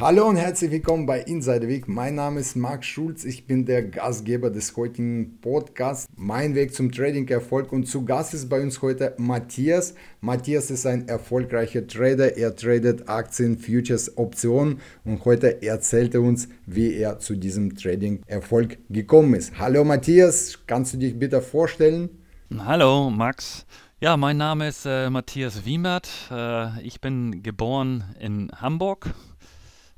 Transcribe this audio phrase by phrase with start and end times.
[0.00, 1.88] Hallo und herzlich willkommen bei Inside Weg.
[1.88, 3.24] Mein Name ist Marc Schulz.
[3.24, 6.06] Ich bin der Gastgeber des heutigen Podcasts.
[6.14, 7.72] Mein Weg zum Trading-Erfolg.
[7.72, 9.96] Und zu Gast ist bei uns heute Matthias.
[10.20, 12.36] Matthias ist ein erfolgreicher Trader.
[12.36, 14.80] Er tradet Aktien, Futures, Optionen.
[15.04, 19.58] Und heute erzählt er uns, wie er zu diesem Trading-Erfolg gekommen ist.
[19.58, 22.08] Hallo Matthias, kannst du dich bitte vorstellen?
[22.56, 23.66] Hallo Max.
[24.00, 26.08] Ja, mein Name ist äh, Matthias Wiemert.
[26.30, 29.12] Äh, ich bin geboren in Hamburg,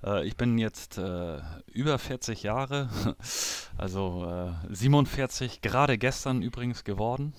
[0.04, 1.38] äh, ich bin jetzt äh,
[1.72, 2.88] über 40 Jahre,
[3.78, 4.26] also
[4.70, 7.32] äh, 47, gerade gestern übrigens geworden.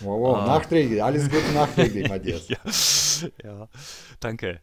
[0.00, 2.48] Wow, wow, nachträglich, alles Gute nachträglich, Matthias.
[2.48, 3.68] ja, ja,
[4.20, 4.60] danke.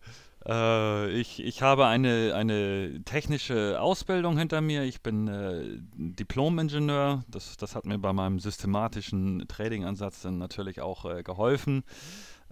[0.48, 4.84] Äh, ich, ich habe eine, eine technische Ausbildung hinter mir.
[4.84, 5.64] Ich bin äh,
[5.96, 7.24] Diplom-Ingenieur.
[7.28, 11.84] Das, das hat mir bei meinem systematischen Trading-Ansatz dann natürlich auch äh, geholfen.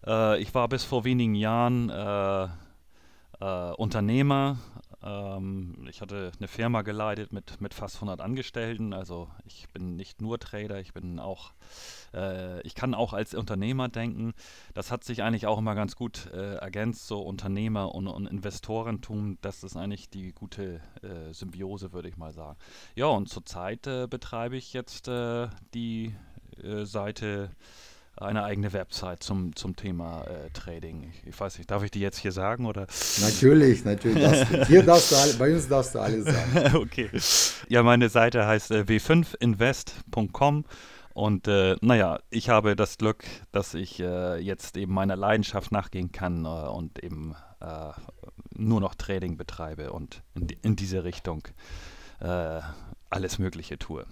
[0.05, 2.47] Äh, ich war bis vor wenigen Jahren äh,
[3.39, 4.57] äh, Unternehmer,
[5.03, 8.93] ähm, ich hatte eine Firma geleitet mit, mit fast 100 Angestellten.
[8.93, 11.53] Also ich bin nicht nur Trader, ich bin auch,
[12.13, 14.33] äh, ich kann auch als Unternehmer denken.
[14.73, 19.37] Das hat sich eigentlich auch immer ganz gut äh, ergänzt, so Unternehmer und, und Investorentum.
[19.41, 22.57] Das ist eigentlich die gute äh, Symbiose, würde ich mal sagen.
[22.95, 26.15] Ja, und zurzeit äh, betreibe ich jetzt äh, die
[26.61, 27.51] äh, Seite
[28.15, 31.11] eine eigene Website zum, zum Thema äh, Trading.
[31.11, 32.87] Ich, ich, weiß nicht, darf ich die jetzt hier sagen oder?
[33.21, 34.23] Natürlich, natürlich.
[34.23, 36.75] Darfst hier darfst du alle, bei uns darfst du alles sagen.
[36.75, 37.09] okay.
[37.69, 40.65] Ja, meine Seite heißt äh, w5invest.com
[41.13, 46.11] und äh, naja, ich habe das Glück, dass ich äh, jetzt eben meiner Leidenschaft nachgehen
[46.11, 47.91] kann äh, und eben äh,
[48.55, 51.47] nur noch Trading betreibe und in, in diese Richtung
[53.09, 54.05] alles Mögliche tue.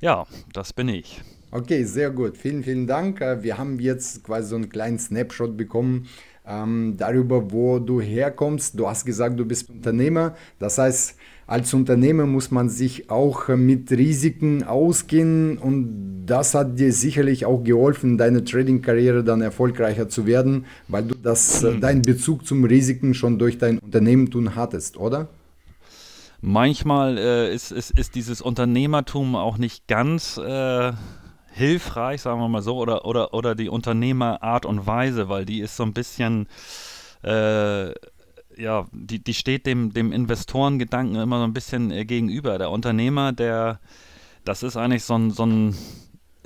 [0.00, 1.20] Ja, das bin ich.
[1.50, 2.36] Okay, sehr gut.
[2.36, 3.20] Vielen, vielen Dank.
[3.20, 6.06] Äh, wir haben jetzt quasi so einen kleinen Snapshot bekommen
[6.46, 8.78] ähm, darüber, wo du herkommst.
[8.78, 10.36] Du hast gesagt, du bist Unternehmer.
[10.58, 11.16] Das heißt,
[11.48, 17.64] als Unternehmer muss man sich auch mit Risiken ausgehen und das hat dir sicherlich auch
[17.64, 23.14] geholfen, deine Trading-Karriere dann erfolgreicher zu werden, weil du das, äh, deinen Bezug zum Risiken
[23.14, 25.28] schon durch dein Unternehmen tun hattest, oder?
[26.40, 30.92] Manchmal äh, ist, ist, ist dieses Unternehmertum auch nicht ganz äh,
[31.52, 35.76] hilfreich, sagen wir mal so, oder, oder, oder die Unternehmerart und Weise, weil die ist
[35.76, 36.46] so ein bisschen,
[37.24, 37.88] äh,
[38.56, 42.58] ja, die, die steht dem, dem Investorengedanken immer so ein bisschen äh, gegenüber.
[42.58, 43.80] Der Unternehmer, der,
[44.44, 45.74] das ist eigentlich so ein, so ein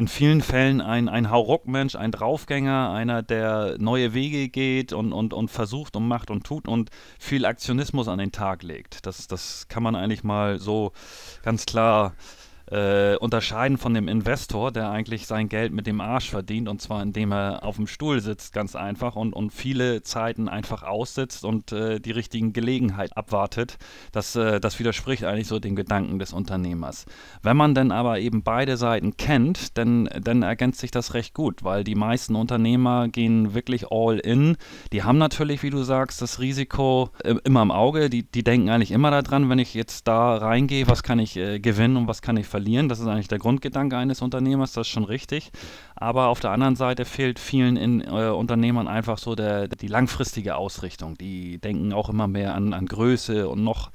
[0.03, 5.33] in vielen Fällen ein, ein Hauruck-Mensch, ein Draufgänger, einer, der neue Wege geht und, und,
[5.33, 6.91] und versucht und macht und tut und
[7.21, 9.07] viel Aktionismus an den Tag legt.
[9.07, 10.91] Das, das kann man eigentlich mal so
[11.45, 12.42] ganz klar äh,
[12.73, 17.33] unterscheiden von dem Investor, der eigentlich sein Geld mit dem Arsch verdient und zwar indem
[17.33, 22.01] er auf dem Stuhl sitzt, ganz einfach und, und viele Zeiten einfach aussitzt und äh,
[22.01, 23.77] die richtigen Gelegenheit abwartet.
[24.13, 27.05] Das, äh, das widerspricht eigentlich so den Gedanken des Unternehmers.
[27.43, 31.63] Wenn man dann aber eben beide Seiten kennt, dann, dann ergänzt sich das recht gut,
[31.65, 34.57] weil die meisten Unternehmer gehen wirklich all in.
[34.93, 38.09] Die haben natürlich, wie du sagst, das Risiko äh, immer im Auge.
[38.09, 41.61] Die, die denken eigentlich immer daran, wenn ich jetzt da reingehe, was kann ich äh,
[41.61, 42.89] gewinnen und was kann ich verlieren verlieren.
[42.89, 45.51] Das ist eigentlich der Grundgedanke eines Unternehmers, das ist schon richtig.
[45.97, 50.57] Aber auf der anderen Seite fehlt vielen in, äh, Unternehmern einfach so der, die langfristige
[50.57, 51.17] Ausrichtung.
[51.19, 53.91] Die denken auch immer mehr an, an Größe und noch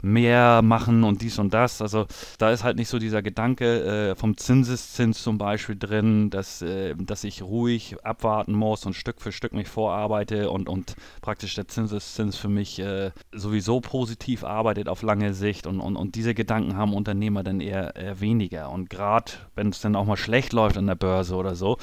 [0.00, 1.80] mehr machen und dies und das.
[1.82, 2.06] Also
[2.38, 6.94] da ist halt nicht so dieser Gedanke äh, vom Zinseszins zum Beispiel drin, dass, äh,
[6.96, 11.68] dass ich ruhig abwarten muss und Stück für Stück mich vorarbeite und, und praktisch der
[11.68, 15.66] Zinseszins für mich äh, sowieso positiv arbeitet auf lange Sicht.
[15.66, 18.70] Und, und, und diese Gedanken haben Unternehmer dann eher, eher weniger.
[18.70, 21.78] Und gerade wenn es dann auch mal schlecht läuft an der Börse oder so,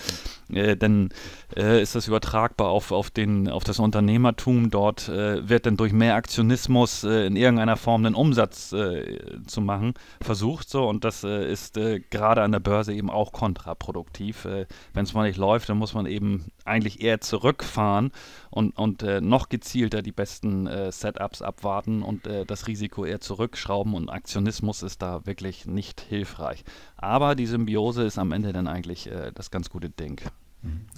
[0.50, 1.10] äh, dann
[1.56, 4.70] äh, ist das übertragbar auf, auf, den, auf das Unternehmertum.
[4.70, 9.62] Dort äh, wird dann durch mehr Aktionismus äh, in irgendeiner Form einen Umsatz äh, zu
[9.62, 10.70] machen versucht.
[10.70, 14.46] So, und das äh, ist gerade an der Börse eben auch kontraproduktiv.
[14.46, 18.12] wenn es mal nicht läuft, dann muss man eben eigentlich eher zurückfahren
[18.52, 23.94] und, und noch gezielter die besten Setups abwarten und das Risiko eher zurückschrauben.
[23.94, 26.64] Und Aktionismus ist da wirklich nicht hilfreich.
[26.98, 30.22] Aber die Symbiose ist am Ende dann eigentlich das ganz gute Ding.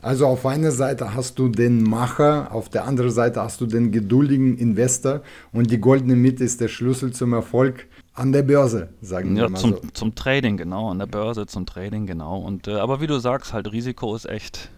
[0.02, 3.92] Also auf einer Seite hast du den Macher, auf der anderen Seite hast du den
[3.92, 5.22] geduldigen Investor
[5.54, 9.50] und die goldene Mitte ist der Schlüssel zum Erfolg an der Börse, sagen ja, wir
[9.50, 9.82] mal zum, so.
[9.94, 12.40] Zum Trading, genau, an der Börse, zum Trading, genau.
[12.40, 14.70] Und, äh, aber wie du sagst, halt Risiko ist echt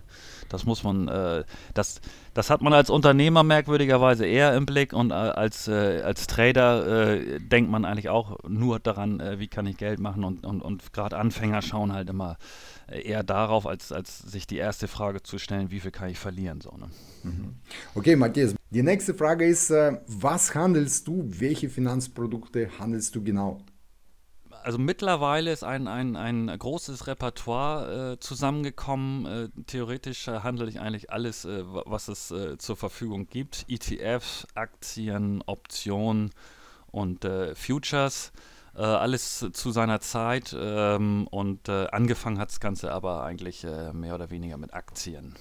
[0.56, 1.44] Das muss man, äh,
[1.74, 2.00] das,
[2.34, 7.18] das hat man als Unternehmer merkwürdigerweise eher im Blick und äh, als, äh, als Trader
[7.18, 10.62] äh, denkt man eigentlich auch nur daran, äh, wie kann ich Geld machen und, und,
[10.62, 12.38] und gerade Anfänger schauen halt immer
[12.88, 16.20] äh, eher darauf, als, als sich die erste Frage zu stellen, wie viel kann ich
[16.20, 16.62] verlieren.
[16.62, 16.88] So, ne?
[17.24, 17.56] Mhm.
[17.96, 23.60] Okay, Matthias, die nächste Frage ist, was handelst du, welche Finanzprodukte handelst du genau?
[24.66, 29.26] Also mittlerweile ist ein, ein, ein großes Repertoire äh, zusammengekommen.
[29.26, 33.66] Äh, theoretisch äh, handle ich eigentlich alles, äh, was es äh, zur Verfügung gibt.
[33.68, 36.32] ETFs, Aktien, Optionen
[36.88, 38.32] und äh, Futures.
[38.74, 44.58] alles zu seiner Zeit ähm, und angefangen hat das Ganze aber eigentlich mehr oder weniger
[44.58, 45.34] mit Aktien.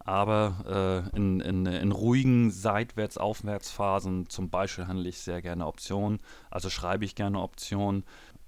[0.00, 6.18] Aber in, in, in ruhigen Seitwärts-Aufwärtsphasen zum Beispiel handle ich sehr gerne Optionen,
[6.50, 8.02] also schreibe ich gerne Optionen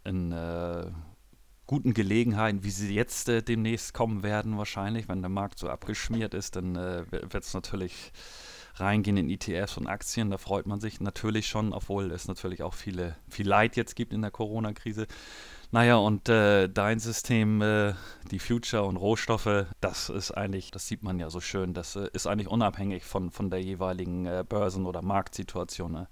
[0.09, 0.91] in äh,
[1.67, 6.35] guten Gelegenheiten, wie sie jetzt äh, demnächst kommen werden, wahrscheinlich, wenn der Markt so abgeschmiert
[6.35, 8.13] ist, dann äh, wird es natürlich
[8.77, 10.31] reingehen in ETFs und Aktien.
[10.31, 14.13] Da freut man sich natürlich schon, obwohl es natürlich auch viele, viel Leid jetzt gibt
[14.13, 15.07] in der Corona-Krise.
[15.71, 17.93] Naja, und äh, dein System, äh,
[18.31, 22.09] die Future und Rohstoffe, das ist eigentlich, das sieht man ja so schön, das äh,
[22.15, 25.93] ist eigentlich unabhängig von, von der jeweiligen äh, Börsen- oder Marktsituation.
[25.93, 26.09] Ne?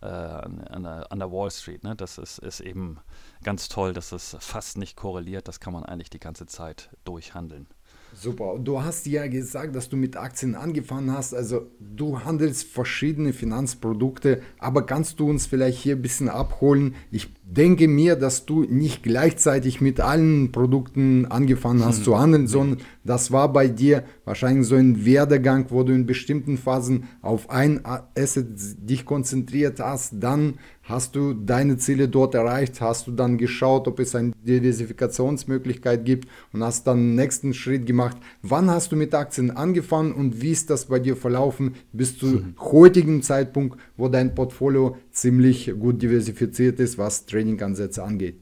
[0.00, 1.84] Äh, an, der, an, der, Wall Street.
[1.84, 1.96] Ne?
[1.96, 2.98] Das ist, ist eben
[3.42, 5.48] ganz toll, dass es fast nicht korreliert.
[5.48, 7.66] Das kann man eigentlich die ganze Zeit durchhandeln.
[8.14, 8.58] Super.
[8.58, 11.34] Du hast ja gesagt, dass du mit Aktien angefangen hast.
[11.34, 16.94] Also du handelst verschiedene Finanzprodukte, aber kannst du uns vielleicht hier ein bisschen abholen?
[17.10, 22.04] Ich denke mir, dass du nicht gleichzeitig mit allen Produkten angefangen hast hm.
[22.04, 26.58] zu handeln, sondern das war bei dir wahrscheinlich so ein Werdegang, wo du in bestimmten
[26.58, 27.80] Phasen auf ein
[28.14, 28.46] Asset
[28.88, 30.54] dich konzentriert hast, dann
[30.88, 32.80] Hast du deine Ziele dort erreicht?
[32.80, 37.84] Hast du dann geschaut, ob es eine Diversifikationsmöglichkeit gibt und hast dann den nächsten Schritt
[37.84, 38.16] gemacht?
[38.40, 42.26] Wann hast du mit Aktien angefangen und wie ist das bei dir verlaufen bis zu
[42.26, 42.54] mhm.
[42.58, 48.40] heutigem Zeitpunkt, wo dein Portfolio ziemlich gut diversifiziert ist, was Trading-Ansätze angeht?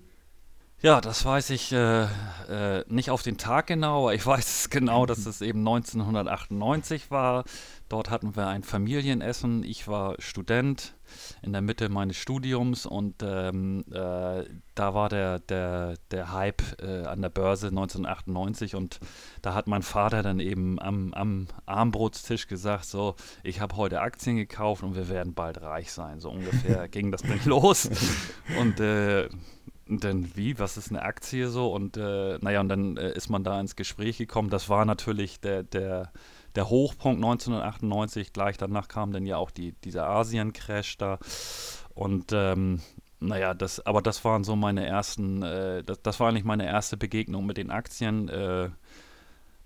[0.83, 5.07] Ja, das weiß ich äh, äh, nicht auf den Tag genau, aber ich weiß genau,
[5.07, 7.45] dass es eben 1998 war.
[7.89, 9.63] Dort hatten wir ein Familienessen.
[9.63, 10.95] Ich war Student
[11.43, 14.45] in der Mitte meines Studiums und ähm, äh,
[14.75, 18.99] da war der, der, der Hype äh, an der Börse 1998 und
[19.41, 24.37] da hat mein Vater dann eben am, am Armbrotstisch gesagt, so, ich habe heute Aktien
[24.37, 26.19] gekauft und wir werden bald reich sein.
[26.19, 27.89] So ungefähr ging das dann los.
[28.59, 29.29] Und äh,
[29.89, 31.73] dann wie, was ist eine Aktie so?
[31.73, 34.51] Und äh, naja, und dann äh, ist man da ins Gespräch gekommen.
[34.51, 36.11] Das war natürlich der, der
[36.57, 38.33] der Hochpunkt 1998.
[38.33, 41.19] Gleich danach kam dann ja auch die, dieser Asien-Crash da.
[41.95, 42.81] Und ähm,
[43.21, 46.97] naja, das, aber das waren so meine ersten, äh, das, das, war eigentlich meine erste
[46.97, 48.29] Begegnung mit den Aktien.
[48.29, 48.71] Äh,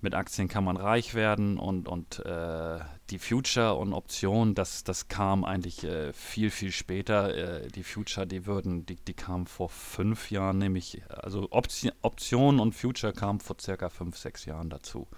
[0.02, 2.78] mit Aktien kann man reich werden und, und äh,
[3.10, 7.62] die Future und Optionen, das, das kam eigentlich äh, viel, viel später.
[7.64, 12.60] Äh, die Future, die würden, die, die kamen vor fünf Jahren, nämlich, also Option, Optionen
[12.60, 15.08] und Future kamen vor circa fünf, sechs Jahren dazu.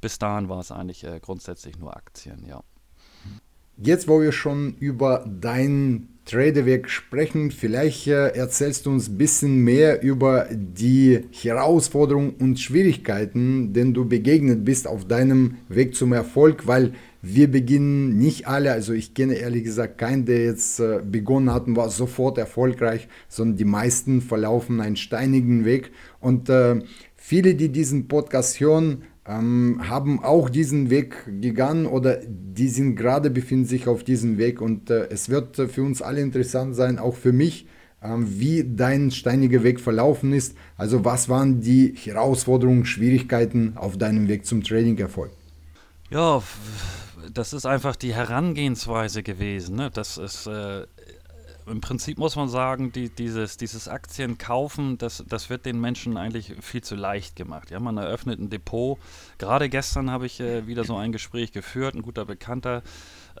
[0.00, 2.62] Bis dahin war es eigentlich äh, grundsätzlich nur Aktien, ja.
[3.76, 9.58] Jetzt, wo wir schon über deinen Tradeweg sprechen, vielleicht äh, erzählst du uns ein bisschen
[9.58, 16.68] mehr über die Herausforderungen und Schwierigkeiten, denen du begegnet bist auf deinem Weg zum Erfolg,
[16.68, 16.94] weil
[17.26, 21.66] wir beginnen nicht alle, also ich kenne ehrlich gesagt keinen, der jetzt äh, begonnen hat
[21.66, 25.90] und war sofort erfolgreich, sondern die meisten verlaufen einen steinigen Weg
[26.20, 26.82] und äh,
[27.16, 33.30] viele, die diesen Podcast hören, ähm, haben auch diesen Weg gegangen oder die sind gerade
[33.30, 37.16] befinden sich auf diesem Weg und äh, es wird für uns alle interessant sein, auch
[37.16, 37.66] für mich,
[38.02, 40.54] ähm, wie dein steiniger Weg verlaufen ist.
[40.76, 45.30] Also was waren die Herausforderungen, Schwierigkeiten auf deinem Weg zum Trading-Erfolg?
[46.10, 46.42] Ja,
[47.34, 49.76] das ist einfach die Herangehensweise gewesen.
[49.76, 49.90] Ne?
[49.90, 50.86] Das ist äh,
[51.66, 56.54] im Prinzip muss man sagen, die, dieses, dieses Aktienkaufen, das, das wird den Menschen eigentlich
[56.60, 57.70] viel zu leicht gemacht.
[57.70, 58.98] Ja, man eröffnet ein Depot.
[59.38, 62.82] Gerade gestern habe ich äh, wieder so ein Gespräch geführt, ein guter Bekannter,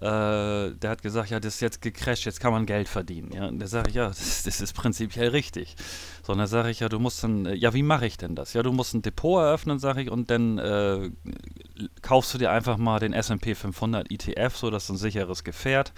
[0.00, 3.30] äh, der hat gesagt, ja, das ist jetzt gecrasht, jetzt kann man Geld verdienen.
[3.32, 5.76] Ja, und da sage ich, ja, das, das, ist prinzipiell richtig.
[6.24, 8.34] So, und dann sage ich, ja, du musst dann, äh, ja, wie mache ich denn
[8.34, 8.54] das?
[8.54, 11.10] Ja, du musst ein Depot eröffnen, sage ich, und dann äh,
[12.02, 15.92] kaufst du dir einfach mal den S&P 500 ETF, so das ein sicheres Gefährt.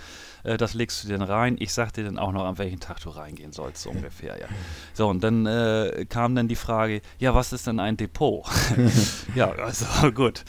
[0.46, 1.56] Äh, das legst du dir dann rein.
[1.58, 4.46] Ich sag dir dann auch noch, an welchen Tag du reingehen sollst, so ungefähr, ja.
[4.94, 8.46] So, und dann äh, kam dann die Frage, ja, was ist denn ein Depot?
[9.34, 10.44] ja, also gut.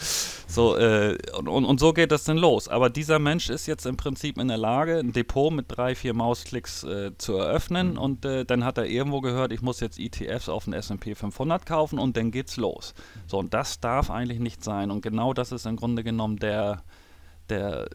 [0.47, 2.67] So, äh, und, und, und so geht das dann los.
[2.67, 6.13] Aber dieser Mensch, ist jetzt im Prinzip in der Lage, ein Depot mit drei, vier
[6.13, 7.97] Mausklicks äh, zu eröffnen mhm.
[7.97, 11.65] und äh, dann hat er irgendwo gehört, ich muss jetzt ETFs auf den S&P 500
[11.65, 12.93] kaufen und dann geht's los.
[13.25, 16.83] So, und das darf eigentlich nicht sein und genau das ist im Grunde genommen der,
[17.49, 17.89] der,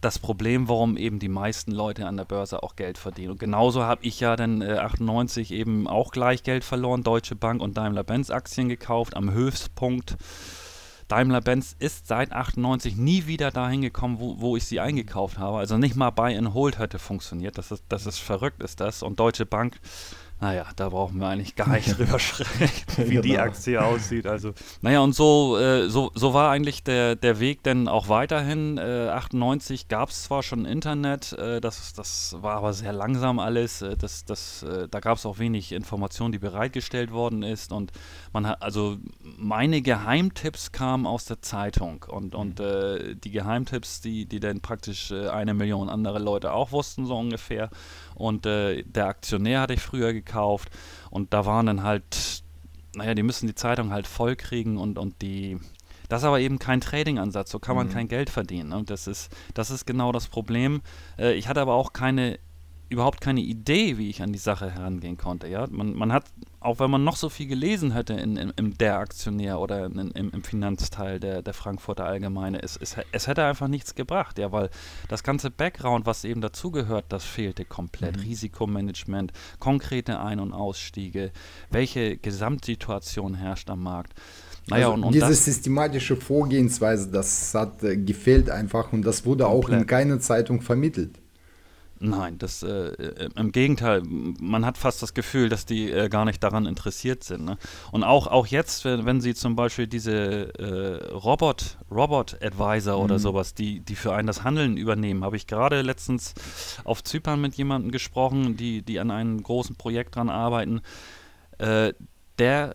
[0.00, 3.32] das Problem, warum eben die meisten Leute an der Börse auch Geld verdienen.
[3.32, 7.62] Und genauso habe ich ja dann äh, 98 eben auch gleich Geld verloren, Deutsche Bank
[7.62, 10.16] und Daimler-Benz Aktien gekauft am Höchstpunkt.
[11.08, 15.58] Daimler-Benz ist seit 98 nie wieder dahin gekommen, wo, wo ich sie eingekauft habe.
[15.58, 17.58] Also nicht mal Buy and Hold hätte funktioniert.
[17.58, 19.02] Das ist, das ist verrückt, ist das.
[19.02, 19.78] Und Deutsche Bank
[20.38, 23.22] naja, da brauchen wir eigentlich gar nicht drüber sprechen, wie genau.
[23.22, 24.26] die Aktie aussieht.
[24.26, 24.52] Also,
[24.82, 28.76] naja, und so, äh, so, so war eigentlich der, der Weg dann auch weiterhin.
[28.76, 33.80] Äh, 98 gab es zwar schon Internet, äh, das, das war aber sehr langsam alles.
[33.80, 37.72] Äh, das, das, äh, da gab es auch wenig Information, die bereitgestellt worden ist.
[37.72, 37.92] Und
[38.34, 42.04] man hat, also meine Geheimtipps kamen aus der Zeitung.
[42.08, 42.64] Und, und mhm.
[42.64, 47.70] äh, die Geheimtipps, die, die dann praktisch eine Million andere Leute auch wussten, so ungefähr.
[48.16, 50.70] Und äh, der Aktionär hatte ich früher gekauft.
[51.10, 52.42] Und da waren dann halt,
[52.94, 55.58] naja, die müssen die Zeitung halt voll kriegen und, und die.
[56.08, 57.92] Das ist aber eben kein Trading-Ansatz, so kann man mhm.
[57.92, 58.72] kein Geld verdienen.
[58.72, 60.82] Und das ist, das ist genau das Problem.
[61.18, 62.38] Äh, ich hatte aber auch keine
[62.88, 65.48] überhaupt keine Idee, wie ich an die Sache herangehen konnte.
[65.48, 65.66] Ja?
[65.70, 66.24] Man, man hat,
[66.60, 70.12] auch wenn man noch so viel gelesen hätte in, in, in der Aktionär oder in,
[70.12, 74.52] im, im, Finanzteil der, der Frankfurter Allgemeine, es, es, es, hätte einfach nichts gebracht, ja,
[74.52, 74.70] weil
[75.08, 78.16] das ganze Background, was eben dazugehört, das fehlte komplett.
[78.16, 78.22] Mhm.
[78.22, 81.32] Risikomanagement, konkrete Ein- und Ausstiege,
[81.70, 84.14] welche Gesamtsituation herrscht am Markt.
[84.68, 89.44] Naja, also und, und diese systematische Vorgehensweise, das hat äh, gefehlt einfach und das wurde
[89.44, 89.74] komplett.
[89.74, 91.20] auch in keiner Zeitung vermittelt.
[91.98, 96.42] Nein, das äh, im Gegenteil, man hat fast das Gefühl, dass die äh, gar nicht
[96.42, 97.44] daran interessiert sind.
[97.44, 97.56] Ne?
[97.90, 103.04] Und auch, auch jetzt, wenn, wenn sie zum Beispiel diese äh, Robot, Robot Advisor mhm.
[103.04, 106.34] oder sowas, die, die für einen das Handeln übernehmen, habe ich gerade letztens
[106.84, 110.82] auf Zypern mit jemandem gesprochen, die, die an einem großen Projekt dran arbeiten.
[111.58, 111.94] Äh,
[112.38, 112.74] der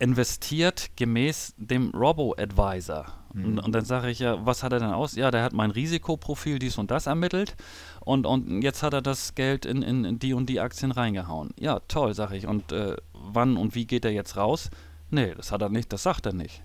[0.00, 3.06] investiert gemäß dem Robo-Advisor.
[3.32, 3.44] Mhm.
[3.44, 5.14] Und, und, dann sage ich ja, was hat er denn aus?
[5.14, 7.54] Ja, der hat mein Risikoprofil dies und das ermittelt
[8.00, 11.50] und, und jetzt hat er das Geld in, in, die und die Aktien reingehauen.
[11.58, 12.46] Ja, toll, sage ich.
[12.46, 14.70] Und äh, wann und wie geht er jetzt raus?
[15.10, 16.62] Nee, das hat er nicht, das sagt er nicht.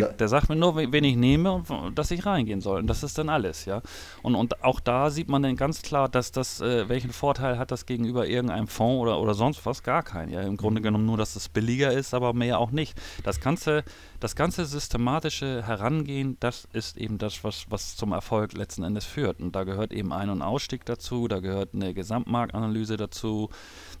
[0.00, 2.80] Der, der, sagt mir nur, wen ich nehme und dass ich reingehen soll.
[2.80, 3.82] Und das ist dann alles, ja.
[4.22, 7.70] Und, und auch da sieht man dann ganz klar, dass das, äh, welchen Vorteil hat
[7.70, 9.82] das gegenüber irgendeinem Fonds oder, oder sonst was?
[9.82, 10.30] Gar keinen.
[10.30, 10.84] Ja, im Grunde mhm.
[10.84, 13.00] genommen nur, dass es billiger ist, aber mehr auch nicht.
[13.22, 13.84] Das ganze,
[14.20, 19.40] das ganze systematische Herangehen, das ist eben das, was, was zum Erfolg letzten Endes führt.
[19.40, 23.50] Und da gehört eben Ein- und Ausstieg dazu, da gehört eine Gesamtmarktanalyse dazu,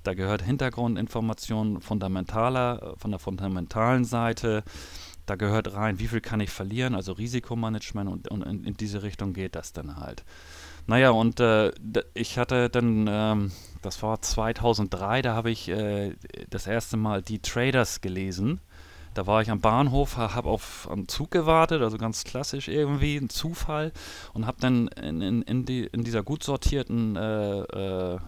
[0.02, 4.64] da gehört Hintergrundinformation fundamentaler, von der fundamentalen Seite.
[5.26, 9.02] Da gehört rein, wie viel kann ich verlieren, also Risikomanagement und, und in, in, diese
[9.02, 10.24] Richtung geht das dann halt.
[10.86, 11.72] Naja, und äh,
[12.12, 16.14] ich hatte dann, ähm, das war 2003, da habe ich äh,
[16.50, 18.60] das erste Mal die Traders gelesen.
[19.14, 23.30] Da war ich am Bahnhof, habe auf einen Zug gewartet, also ganz klassisch irgendwie, ein
[23.30, 23.92] Zufall,
[24.34, 28.18] und habe dann in, in, in, die, in dieser gut sortierten äh, äh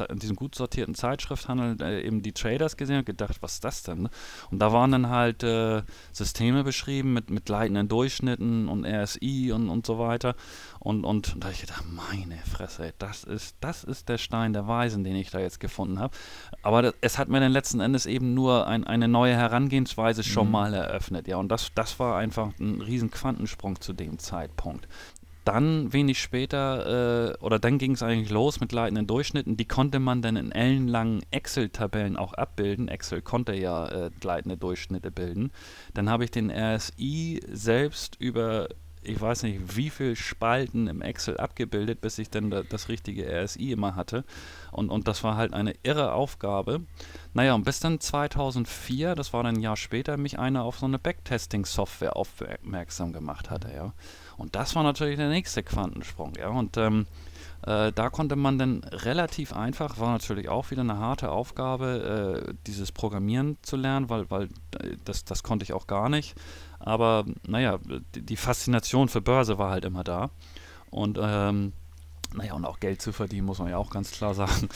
[0.00, 3.82] in diesem gut sortierten Zeitschrifthandel äh, eben die Traders gesehen und gedacht, was ist das
[3.82, 4.02] denn?
[4.02, 4.10] Ne?
[4.50, 5.82] Und da waren dann halt äh,
[6.12, 10.34] Systeme beschrieben mit, mit leitenden Durchschnitten und RSI und, und so weiter.
[10.78, 14.18] Und, und, und da habe ich gedacht, meine Fresse, ey, das ist, das ist der
[14.18, 16.16] Stein der Weisen, den ich da jetzt gefunden habe.
[16.62, 20.46] Aber das, es hat mir dann letzten Endes eben nur ein, eine neue Herangehensweise schon
[20.46, 20.52] mhm.
[20.52, 21.28] mal eröffnet.
[21.28, 24.88] Ja, und das, das war einfach ein riesen Quantensprung zu dem Zeitpunkt.
[25.44, 29.56] Dann wenig später, äh, oder dann ging es eigentlich los mit leitenden Durchschnitten.
[29.56, 32.88] Die konnte man dann in ellenlangen Excel-Tabellen auch abbilden.
[32.88, 35.50] Excel konnte ja äh, leitende Durchschnitte bilden.
[35.94, 38.68] Dann habe ich den RSI selbst über
[39.04, 43.26] ich weiß nicht, wie viele Spalten im Excel abgebildet, bis ich dann da, das richtige
[43.26, 44.24] RSI immer hatte.
[44.70, 46.82] Und, und das war halt eine irre Aufgabe.
[47.34, 50.86] Naja, und bis dann 2004, das war dann ein Jahr später, mich einer auf so
[50.86, 53.92] eine Backtesting-Software aufmerksam gemacht hatte, ja.
[54.42, 56.48] Und das war natürlich der nächste Quantensprung, ja.
[56.48, 57.06] Und ähm,
[57.64, 62.54] äh, da konnte man dann relativ einfach, war natürlich auch wieder eine harte Aufgabe, äh,
[62.66, 64.48] dieses Programmieren zu lernen, weil, weil
[64.80, 66.34] äh, das, das konnte ich auch gar nicht.
[66.80, 67.78] Aber naja,
[68.16, 70.30] die, die Faszination für Börse war halt immer da.
[70.90, 71.72] Und ähm,
[72.34, 74.68] naja, und auch Geld zu verdienen, muss man ja auch ganz klar sagen.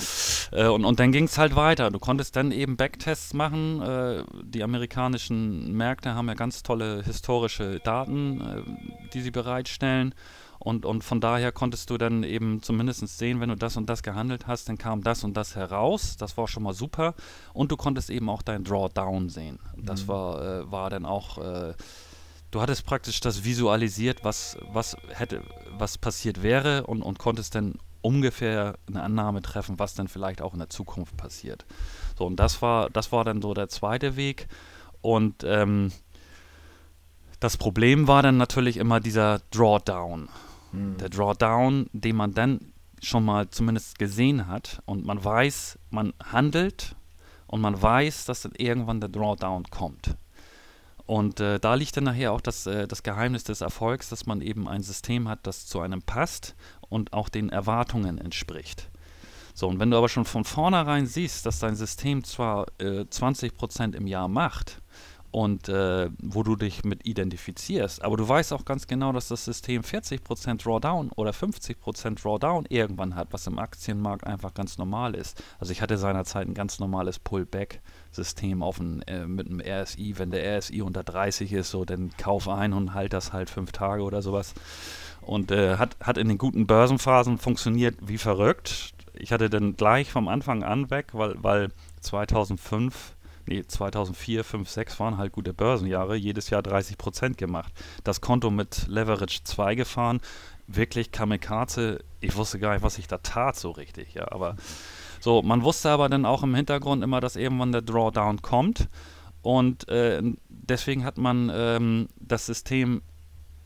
[0.52, 1.90] Äh, und, und dann ging es halt weiter.
[1.90, 3.82] Du konntest dann eben Backtests machen.
[3.82, 10.14] Äh, die amerikanischen Märkte haben ja ganz tolle historische Daten, äh, die sie bereitstellen.
[10.58, 14.02] Und, und von daher konntest du dann eben zumindest sehen, wenn du das und das
[14.02, 16.16] gehandelt hast, dann kam das und das heraus.
[16.16, 17.14] Das war schon mal super.
[17.52, 19.58] Und du konntest eben auch dein Drawdown sehen.
[19.76, 20.08] Das mhm.
[20.08, 21.74] war, äh, war dann auch äh,
[22.50, 25.42] du hattest praktisch das visualisiert, was, was hätte,
[25.78, 30.52] was passiert wäre und, und konntest dann ungefähr eine Annahme treffen, was dann vielleicht auch
[30.52, 31.66] in der Zukunft passiert.
[32.16, 34.46] So, und das war, das war dann so der zweite Weg.
[35.02, 35.92] Und ähm,
[37.40, 40.28] das Problem war dann natürlich immer dieser Drawdown.
[40.72, 40.96] Mhm.
[40.98, 42.72] Der Drawdown, den man dann
[43.02, 46.96] schon mal zumindest gesehen hat und man weiß, man handelt
[47.46, 50.16] und man weiß, dass dann irgendwann der Drawdown kommt.
[51.06, 54.40] Und äh, da liegt dann nachher auch das, äh, das Geheimnis des Erfolgs, dass man
[54.40, 56.56] eben ein System hat, das zu einem passt
[56.88, 58.90] und auch den Erwartungen entspricht.
[59.54, 63.94] So, und wenn du aber schon von vornherein siehst, dass dein System zwar äh, 20%
[63.94, 64.82] im Jahr macht,
[65.36, 68.02] und äh, wo du dich mit identifizierst.
[68.02, 73.14] Aber du weißt auch ganz genau, dass das System 40% Drawdown oder 50% Drawdown irgendwann
[73.14, 75.42] hat, was im Aktienmarkt einfach ganz normal ist.
[75.58, 77.18] Also ich hatte seinerzeit ein ganz normales
[78.16, 80.14] Pullback-System auf ein, äh, mit einem RSI.
[80.18, 83.72] Wenn der RSI unter 30 ist, so dann kauf ein und halt das halt fünf
[83.72, 84.54] Tage oder sowas.
[85.20, 88.94] Und äh, hat, hat in den guten Börsenphasen funktioniert wie verrückt.
[89.14, 93.14] Ich hatte dann gleich vom Anfang an weg, weil, weil 2005
[93.48, 97.72] nee, 2004, 5, 6 waren halt gute Börsenjahre, jedes Jahr 30 Prozent gemacht.
[98.02, 100.20] Das Konto mit Leverage 2 gefahren,
[100.66, 104.56] wirklich Kamikaze, ich wusste gar nicht, was ich da tat so richtig, ja, aber
[105.26, 108.88] so, man wusste aber dann auch im Hintergrund immer, dass irgendwann der Drawdown kommt
[109.42, 113.02] und äh, deswegen hat man ähm, das System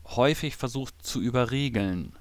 [0.07, 2.13] häufig versucht zu überregeln.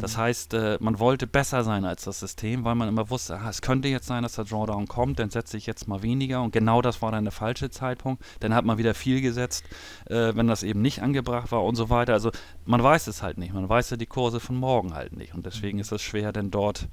[0.00, 0.20] Das mhm.
[0.20, 3.62] heißt, äh, man wollte besser sein als das System, weil man immer wusste, ah, es
[3.62, 6.82] könnte jetzt sein, dass der Drawdown kommt, dann setze ich jetzt mal weniger und genau
[6.82, 8.22] das war dann der falsche Zeitpunkt.
[8.40, 9.64] Dann hat man wieder viel gesetzt,
[10.06, 12.12] äh, wenn das eben nicht angebracht war und so weiter.
[12.12, 12.30] Also
[12.64, 15.46] man weiß es halt nicht, man weiß ja die Kurse von morgen halt nicht und
[15.46, 15.82] deswegen mhm.
[15.82, 16.88] ist es schwer, denn dort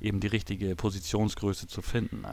[0.00, 2.24] eben die richtige Positionsgröße zu finden.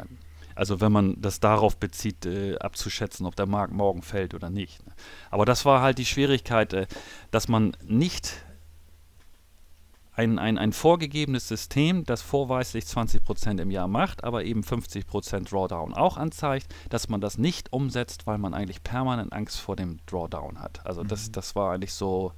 [0.55, 4.85] Also wenn man das darauf bezieht, äh, abzuschätzen, ob der Markt morgen fällt oder nicht.
[4.85, 4.93] Ne?
[5.29, 6.87] Aber das war halt die Schwierigkeit, äh,
[7.29, 8.44] dass man nicht
[10.15, 15.93] ein, ein, ein vorgegebenes System, das vorweislich 20% im Jahr macht, aber eben 50% Drawdown
[15.93, 20.61] auch anzeigt, dass man das nicht umsetzt, weil man eigentlich permanent Angst vor dem Drawdown
[20.61, 20.85] hat.
[20.85, 21.31] Also das, mhm.
[21.33, 22.31] das war eigentlich so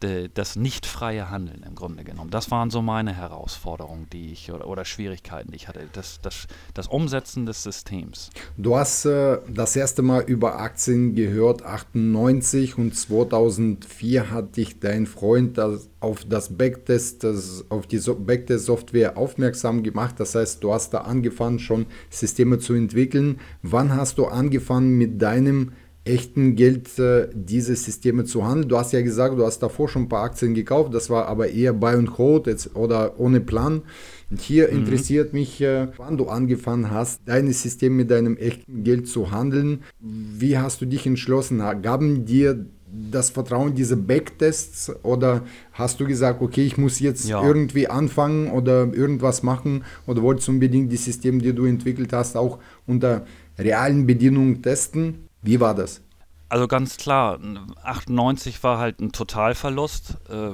[0.00, 2.30] das nicht freie Handeln im Grunde genommen.
[2.30, 5.88] Das waren so meine Herausforderungen, die ich oder, oder Schwierigkeiten, die ich hatte.
[5.92, 8.30] Das, das, das Umsetzen des Systems.
[8.58, 15.06] Du hast äh, das erste Mal über Aktien gehört, 98 und 2004 hat dich dein
[15.06, 20.16] Freund das, auf das Backtest, das, auf die so Backtest-Software aufmerksam gemacht.
[20.18, 23.40] Das heißt, du hast da angefangen, schon Systeme zu entwickeln.
[23.62, 25.72] Wann hast du angefangen mit deinem
[26.06, 28.68] echten Geld äh, diese Systeme zu handeln.
[28.68, 31.48] Du hast ja gesagt, du hast davor schon ein paar Aktien gekauft, das war aber
[31.48, 33.82] eher Buy und Hold jetzt, oder ohne Plan.
[34.30, 34.78] Und hier mhm.
[34.78, 39.82] interessiert mich, äh, wann du angefangen hast, deine Systeme mit deinem echten Geld zu handeln.
[40.00, 41.62] Wie hast du dich entschlossen?
[41.82, 42.66] Gaben dir
[43.10, 45.42] das Vertrauen diese Backtests oder
[45.72, 47.44] hast du gesagt, okay, ich muss jetzt ja.
[47.44, 52.36] irgendwie anfangen oder irgendwas machen oder wolltest du unbedingt die Systeme, die du entwickelt hast,
[52.36, 53.26] auch unter
[53.58, 55.25] realen Bedingungen testen?
[55.46, 56.02] Wie war das?
[56.48, 57.38] Also ganz klar,
[57.82, 60.16] 98 war halt ein Totalverlust.
[60.28, 60.52] Äh,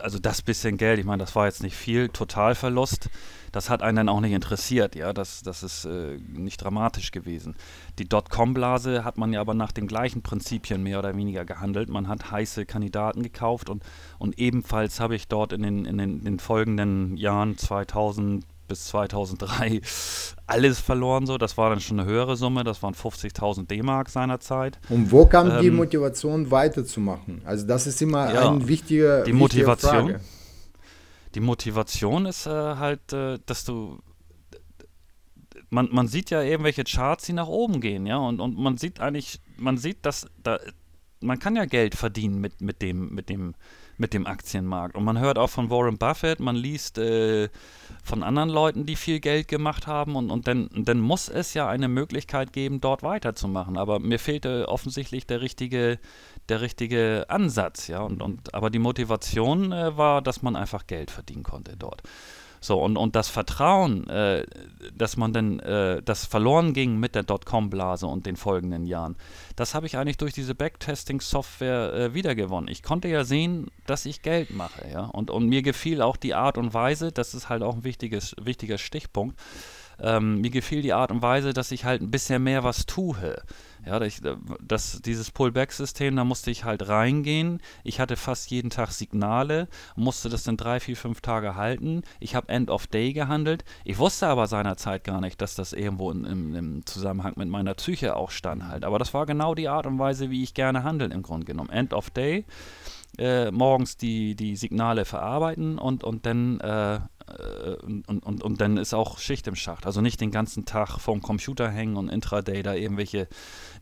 [0.00, 3.08] also das bisschen Geld, ich meine, das war jetzt nicht viel, Totalverlust.
[3.52, 7.54] Das hat einen dann auch nicht interessiert, ja, das, das ist äh, nicht dramatisch gewesen.
[7.98, 11.88] Die Dotcom-Blase hat man ja aber nach den gleichen Prinzipien mehr oder weniger gehandelt.
[11.88, 13.82] Man hat heiße Kandidaten gekauft und,
[14.18, 18.86] und ebenfalls habe ich dort in den, in den, in den folgenden Jahren 2000 bis
[18.86, 19.80] 2003
[20.46, 21.38] alles verloren so.
[21.38, 24.78] Das war dann schon eine höhere Summe, das waren 50.000 D-Mark seinerzeit.
[24.88, 27.42] Und wo kam ähm, die Motivation weiterzumachen?
[27.44, 30.10] Also das ist immer ja, ein wichtiger die Motivation.
[30.10, 30.20] Frage.
[31.34, 33.98] Die Motivation ist äh, halt, äh, dass du
[35.70, 39.00] man, man sieht ja irgendwelche Charts, die nach oben gehen, ja, und, und man sieht
[39.00, 40.58] eigentlich, man sieht, dass da,
[41.20, 43.54] man kann ja Geld verdienen mit, mit dem, mit dem,
[43.98, 44.96] mit dem Aktienmarkt.
[44.96, 47.48] Und man hört auch von Warren Buffett, man liest äh,
[48.04, 51.68] von anderen Leuten, die viel Geld gemacht haben und, und dann, dann muss es ja
[51.68, 53.76] eine Möglichkeit geben, dort weiterzumachen.
[53.76, 55.98] Aber mir fehlte offensichtlich der richtige,
[56.48, 58.00] der richtige Ansatz, ja.
[58.00, 62.02] Und, und, aber die Motivation äh, war, dass man einfach Geld verdienen konnte dort.
[62.60, 64.46] So, und, und das Vertrauen, äh,
[64.94, 69.16] dass man denn, äh, das verloren ging mit der Dotcom-Blase und den folgenden Jahren,
[69.56, 72.68] das habe ich eigentlich durch diese Backtesting-Software äh, wiedergewonnen.
[72.68, 75.04] Ich konnte ja sehen, dass ich Geld mache, ja.
[75.04, 78.34] Und, und mir gefiel auch die Art und Weise, das ist halt auch ein wichtiges,
[78.40, 79.38] wichtiger Stichpunkt,
[80.00, 83.42] ähm, mir gefiel die Art und Weise, dass ich halt ein bisschen mehr was tue.
[83.86, 84.00] Ja,
[84.60, 87.62] das, dieses Pullback-System, da musste ich halt reingehen.
[87.84, 92.02] Ich hatte fast jeden Tag Signale, musste das dann drei, vier, fünf Tage halten.
[92.18, 93.64] Ich habe End of Day gehandelt.
[93.84, 97.74] Ich wusste aber seinerzeit gar nicht, dass das irgendwo in, im, im, Zusammenhang mit meiner
[97.74, 98.84] Psyche auch stand halt.
[98.84, 101.70] Aber das war genau die Art und Weise, wie ich gerne handle im Grunde genommen.
[101.70, 102.44] End of Day.
[103.18, 106.98] Äh, morgens die, die Signale verarbeiten und, und dann äh,
[107.82, 109.84] und, und, und dann ist auch Schicht im Schacht.
[109.84, 113.26] Also nicht den ganzen Tag vorm Computer hängen und Intraday da irgendwelche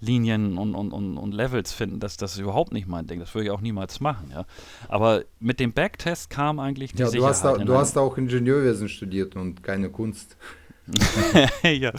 [0.01, 2.01] Linien und, und, und, und Levels finden.
[2.01, 3.21] Das, das ist überhaupt nicht mein Ding.
[3.21, 4.31] Das würde ich auch niemals machen.
[4.33, 4.47] Ja.
[4.89, 7.23] Aber mit dem Backtest kam eigentlich die ja, Sicherheit.
[7.23, 10.39] Du hast, da, du hast auch Ingenieurwesen studiert und keine Kunst.
[11.63, 11.93] ja,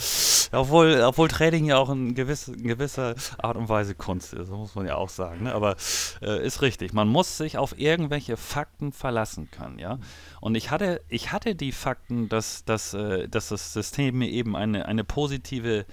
[0.52, 4.76] obwohl, obwohl Trading ja auch in, gewiss, in gewisser Art und Weise Kunst ist, muss
[4.76, 5.44] man ja auch sagen.
[5.44, 5.54] Ne?
[5.54, 5.76] Aber
[6.22, 6.94] äh, ist richtig.
[6.94, 9.98] Man muss sich auf irgendwelche Fakten verlassen können, ja.
[10.40, 14.56] Und ich hatte, ich hatte die Fakten, dass, dass, äh, dass das System mir eben
[14.56, 15.86] eine, eine positive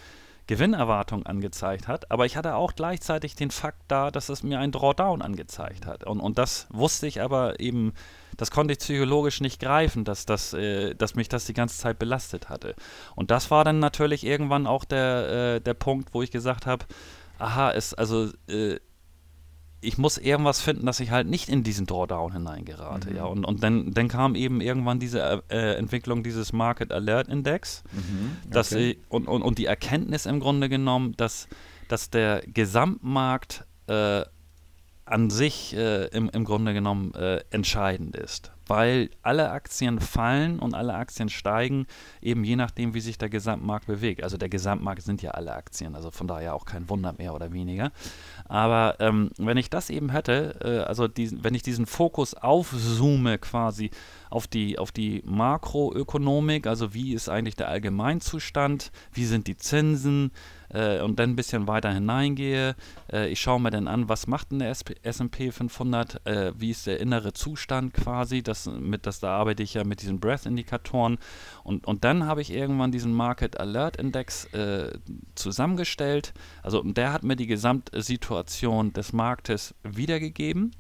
[0.53, 4.71] Gewinnerwartung angezeigt hat, aber ich hatte auch gleichzeitig den Fakt da, dass es mir ein
[4.71, 6.05] Drawdown angezeigt hat.
[6.05, 7.95] Und, und das wusste ich aber eben,
[8.37, 11.99] das konnte ich psychologisch nicht greifen, dass, das, äh, dass mich das die ganze Zeit
[11.99, 12.75] belastet hatte.
[13.17, 16.85] Und das war dann natürlich irgendwann auch der, äh, der Punkt, wo ich gesagt habe,
[17.39, 18.79] aha, es, also äh,
[19.83, 23.11] ich muss irgendwas finden, dass ich halt nicht in diesen Drawdown hineingerate.
[23.11, 23.17] Mhm.
[23.17, 23.25] Ja?
[23.25, 28.37] Und, und dann, dann kam eben irgendwann diese äh, Entwicklung dieses Market Alert Index mhm.
[28.45, 28.51] Okay.
[28.51, 31.49] dass ich, und, und, und die Erkenntnis im Grunde genommen, dass,
[31.89, 34.23] dass der Gesamtmarkt äh,
[35.05, 40.75] an sich äh, im, im Grunde genommen äh, entscheidend ist weil alle Aktien fallen und
[40.75, 41.87] alle Aktien steigen,
[42.21, 44.23] eben je nachdem, wie sich der Gesamtmarkt bewegt.
[44.23, 47.53] Also der Gesamtmarkt sind ja alle Aktien, also von daher auch kein Wunder mehr oder
[47.53, 47.93] weniger.
[48.47, 53.39] Aber ähm, wenn ich das eben hätte, äh, also diesen, wenn ich diesen Fokus aufzoome
[53.39, 53.91] quasi
[54.31, 60.33] auf die, auf die Makroökonomik, also wie ist eigentlich der Allgemeinzustand, wie sind die Zinsen,
[60.73, 62.75] äh, und dann ein bisschen weiter hineingehe.
[63.13, 66.87] Äh, ich schaue mir dann an, was macht denn der S&P 500, äh, wie ist
[66.87, 71.19] der innere Zustand quasi, das, mit, das, da arbeite ich ja mit diesen Breath-Indikatoren
[71.65, 74.93] und, und dann habe ich irgendwann diesen Market Alert Index äh,
[75.35, 76.33] zusammengestellt.
[76.63, 80.73] Also der hat mir die Gesamtsituation des Marktes wiedergegeben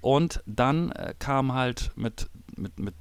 [0.00, 2.94] und dann äh, kam halt mit, mit, mit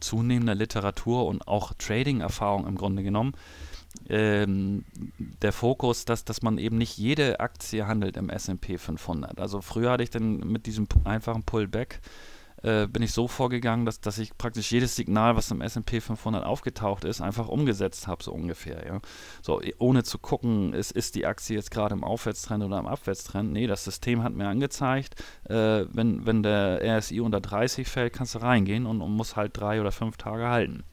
[0.00, 3.32] zunehmender Literatur und auch Trading-Erfahrung im Grunde genommen
[4.08, 4.84] ähm,
[5.42, 9.40] der Fokus, dass, dass man eben nicht jede Aktie handelt im S&P 500.
[9.40, 12.00] Also früher hatte ich dann mit diesem einfachen Pullback
[12.62, 16.44] äh, bin ich so vorgegangen, dass, dass ich praktisch jedes Signal, was im S&P 500
[16.44, 18.84] aufgetaucht ist, einfach umgesetzt habe, so ungefähr.
[18.84, 19.00] Ja?
[19.42, 23.52] So, ohne zu gucken, ist, ist die Aktie jetzt gerade im Aufwärtstrend oder im Abwärtstrend.
[23.52, 28.34] Nee, das System hat mir angezeigt, äh, wenn, wenn der RSI unter 30 fällt, kannst
[28.34, 30.84] du reingehen und, und muss halt drei oder fünf Tage halten.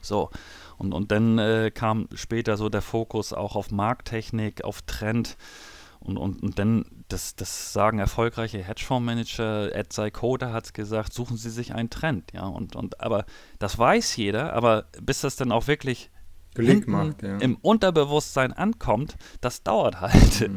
[0.00, 0.30] So,
[0.78, 5.36] und, und dann äh, kam später so der Fokus auch auf Markttechnik, auf Trend.
[5.98, 11.36] Und, und, und dann, das, das sagen erfolgreiche Hedgefondsmanager, Ed Seikoda hat es gesagt, suchen
[11.36, 12.46] Sie sich einen Trend, ja.
[12.46, 13.24] Und, und aber
[13.58, 16.10] das weiß jeder, aber bis das dann auch wirklich
[16.86, 17.38] macht, ja.
[17.38, 20.48] im Unterbewusstsein ankommt, das dauert halt.
[20.48, 20.56] Mhm.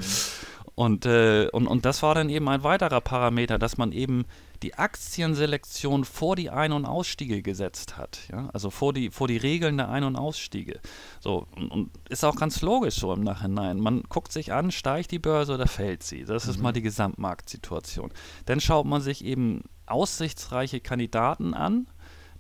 [0.80, 4.24] Und, äh, und, und das war dann eben ein weiterer Parameter, dass man eben
[4.64, 8.20] die Aktienselektion vor die Ein- und Ausstiege gesetzt hat.
[8.32, 8.50] Ja?
[8.54, 10.80] Also vor die, vor die Regeln der Ein- und Ausstiege.
[11.20, 13.82] So, und, und, ist auch ganz logisch so im Nachhinein.
[13.82, 16.24] Man guckt sich an, steigt die Börse oder fällt sie.
[16.24, 16.52] Das mhm.
[16.52, 18.14] ist mal die Gesamtmarktsituation.
[18.46, 21.88] Dann schaut man sich eben aussichtsreiche Kandidaten an,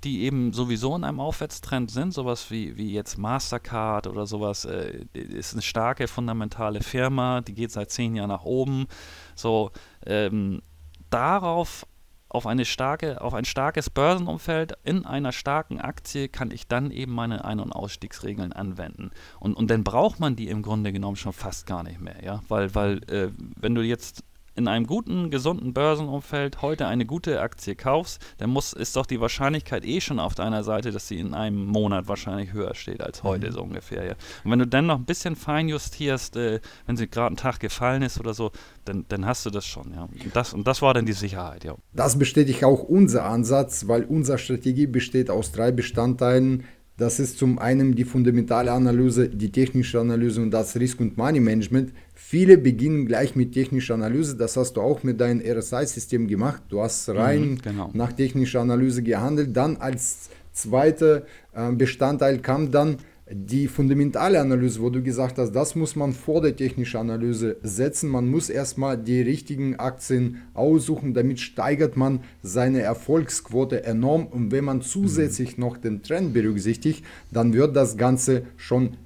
[0.03, 5.05] die eben sowieso in einem Aufwärtstrend sind, sowas wie, wie jetzt Mastercard oder sowas, äh,
[5.13, 8.87] ist eine starke fundamentale Firma, die geht seit zehn Jahren nach oben.
[9.35, 9.71] So,
[10.05, 10.61] ähm,
[11.09, 11.85] darauf
[12.29, 17.11] auf eine starke, auf ein starkes Börsenumfeld in einer starken Aktie kann ich dann eben
[17.11, 19.09] meine Ein- und Ausstiegsregeln anwenden.
[19.39, 22.41] Und, und dann braucht man die im Grunde genommen schon fast gar nicht mehr, ja.
[22.47, 24.23] Weil, weil äh, wenn du jetzt
[24.55, 29.21] in einem guten, gesunden Börsenumfeld heute eine gute Aktie kaufst, dann muss, ist doch die
[29.21, 33.23] Wahrscheinlichkeit eh schon auf deiner Seite, dass sie in einem Monat wahrscheinlich höher steht als
[33.23, 33.51] heute mhm.
[33.51, 34.05] so ungefähr.
[34.05, 34.13] Ja.
[34.43, 38.01] Und wenn du dann noch ein bisschen feinjustierst, äh, wenn sie gerade einen Tag gefallen
[38.01, 38.51] ist oder so,
[38.85, 39.93] dann, dann hast du das schon.
[39.93, 40.03] Ja.
[40.03, 41.63] Und, das, und das war dann die Sicherheit.
[41.63, 41.75] Ja.
[41.93, 46.65] Das bestätigt auch unser Ansatz, weil unsere Strategie besteht aus drei Bestandteilen.
[46.97, 51.39] Das ist zum einen die fundamentale Analyse, die technische Analyse und das Risk- und Money
[51.39, 51.93] Management.
[52.31, 54.37] Viele beginnen gleich mit technischer Analyse.
[54.37, 56.61] Das hast du auch mit deinem RSI-System gemacht.
[56.69, 57.89] Du hast rein mhm, genau.
[57.93, 59.57] nach technischer Analyse gehandelt.
[59.57, 61.23] Dann als zweiter
[61.55, 62.97] äh, Bestandteil kam dann
[63.31, 68.11] die fundamentale Analyse, wo du gesagt hast, das muss man vor der technischen Analyse setzen.
[68.11, 74.27] Man muss erstmal die richtigen Aktien aussuchen, damit steigert man seine Erfolgsquote enorm.
[74.27, 78.97] Und wenn man zusätzlich noch den Trend berücksichtigt, dann wird das Ganze schon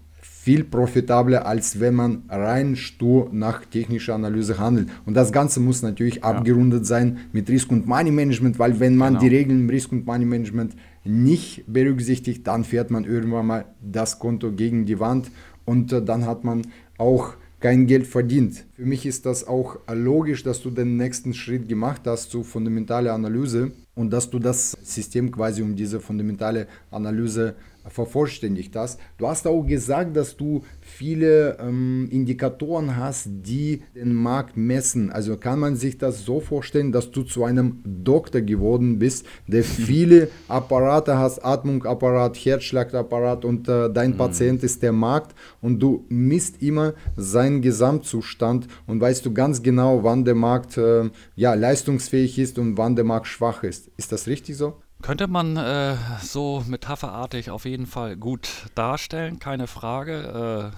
[0.43, 4.89] viel profitabler, als wenn man rein stur nach technischer Analyse handelt.
[5.05, 6.23] Und das Ganze muss natürlich ja.
[6.23, 9.21] abgerundet sein mit Risk- und Money-Management, weil wenn man genau.
[9.21, 10.75] die Regeln im Risk- und Money-Management
[11.05, 15.31] nicht berücksichtigt, dann fährt man irgendwann mal das Konto gegen die Wand
[15.63, 16.63] und äh, dann hat man
[16.97, 18.65] auch kein Geld verdient.
[18.73, 23.13] Für mich ist das auch logisch, dass du den nächsten Schritt gemacht hast zu fundamentale
[23.13, 27.55] Analyse und dass du das System quasi um diese fundamentale Analyse
[27.87, 28.99] vervollständigt hast.
[29.17, 35.11] Du hast auch gesagt, dass du viele ähm, Indikatoren hast, die den Markt messen.
[35.11, 39.63] Also kann man sich das so vorstellen, dass du zu einem Doktor geworden bist, der
[39.63, 44.17] viele Apparate hast, Atmungsapparat, Herzschlagapparat und äh, dein mhm.
[44.17, 50.03] Patient ist der Markt und du misst immer seinen Gesamtzustand und weißt du ganz genau,
[50.03, 53.89] wann der Markt äh, ja, leistungsfähig ist und wann der Markt schwach ist.
[53.97, 54.82] Ist das richtig so?
[55.03, 60.71] Könnte man äh, so metapherartig auf jeden Fall gut darstellen, keine Frage.
[60.73, 60.77] Äh,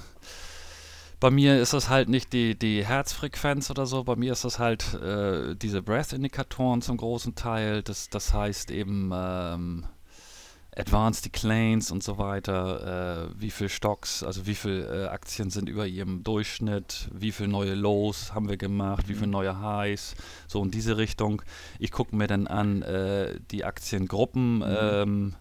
[1.20, 4.58] bei mir ist es halt nicht die, die Herzfrequenz oder so, bei mir ist es
[4.58, 7.84] halt äh, diese Breath-Indikatoren zum großen Teil.
[7.84, 9.86] Das, das heißt eben ähm,
[10.78, 15.70] Advanced Declines und so weiter, äh, wie viel Stocks, also wie viele äh, Aktien sind
[15.70, 19.34] über ihrem Durchschnitt, wie viele neue Lows haben wir gemacht, wie viele mhm.
[19.34, 20.16] neue Highs,
[20.48, 21.42] so in diese Richtung.
[21.80, 24.58] Ich gucke mir dann an äh, die Aktiengruppen.
[24.58, 24.64] Mhm.
[24.68, 25.36] Ähm,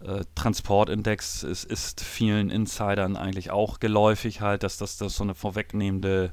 [0.00, 5.34] äh, Transportindex ist, ist vielen Insidern eigentlich auch geläufig halt, dass das, das so eine
[5.34, 6.32] vorwegnehmende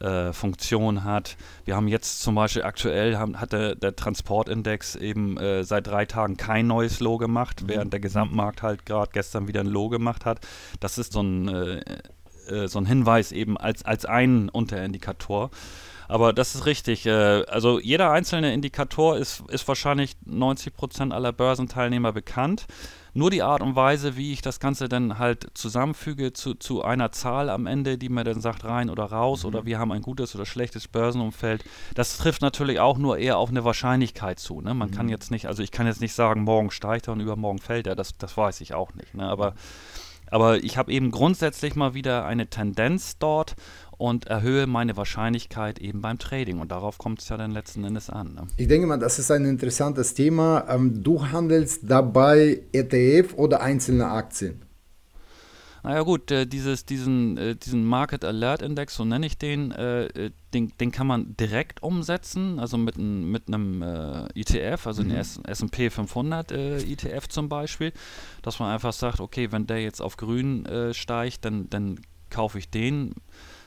[0.00, 1.36] äh, Funktion hat.
[1.64, 6.06] Wir haben jetzt zum Beispiel aktuell haben, hat der, der Transportindex eben äh, seit drei
[6.06, 7.68] Tagen kein neues Low gemacht, mhm.
[7.68, 10.40] während der Gesamtmarkt halt gerade gestern wieder ein Low gemacht hat.
[10.80, 11.80] Das ist so ein, äh,
[12.48, 15.50] äh so ein Hinweis eben als, als ein Unterindikator.
[16.10, 17.06] Aber das ist richtig.
[17.06, 22.66] Äh, also jeder einzelne Indikator ist, ist wahrscheinlich 90% aller Börsenteilnehmer bekannt.
[23.12, 27.12] Nur die Art und Weise, wie ich das Ganze dann halt zusammenfüge zu, zu einer
[27.12, 29.48] Zahl am Ende, die mir dann sagt rein oder raus mhm.
[29.48, 33.50] oder wir haben ein gutes oder schlechtes Börsenumfeld, das trifft natürlich auch nur eher auf
[33.50, 34.60] eine Wahrscheinlichkeit zu.
[34.60, 34.74] Ne?
[34.74, 34.94] Man mhm.
[34.94, 37.86] kann jetzt nicht, also ich kann jetzt nicht sagen, morgen steigt er und übermorgen fällt
[37.86, 39.14] er, das, das weiß ich auch nicht.
[39.14, 39.24] Ne?
[39.24, 39.54] Aber,
[40.30, 43.56] aber ich habe eben grundsätzlich mal wieder eine Tendenz dort
[44.00, 46.58] und erhöhe meine Wahrscheinlichkeit eben beim Trading.
[46.58, 48.34] Und darauf kommt es ja dann letzten Endes an.
[48.34, 48.46] Ne?
[48.56, 50.64] Ich denke mal, das ist ein interessantes Thema.
[50.70, 54.62] Ähm, du handelst dabei ETF oder einzelne Aktien?
[55.82, 60.30] Naja gut, äh, dieses, diesen, äh, diesen Market Alert Index, so nenne ich den, äh,
[60.54, 63.82] den, den kann man direkt umsetzen, also mit, ein, mit einem
[64.34, 65.10] ETF, also mhm.
[65.10, 67.92] den S&P 500 ETF zum Beispiel,
[68.42, 72.70] dass man einfach sagt, okay, wenn der jetzt auf grün steigt, dann, dann kaufe ich
[72.70, 73.14] den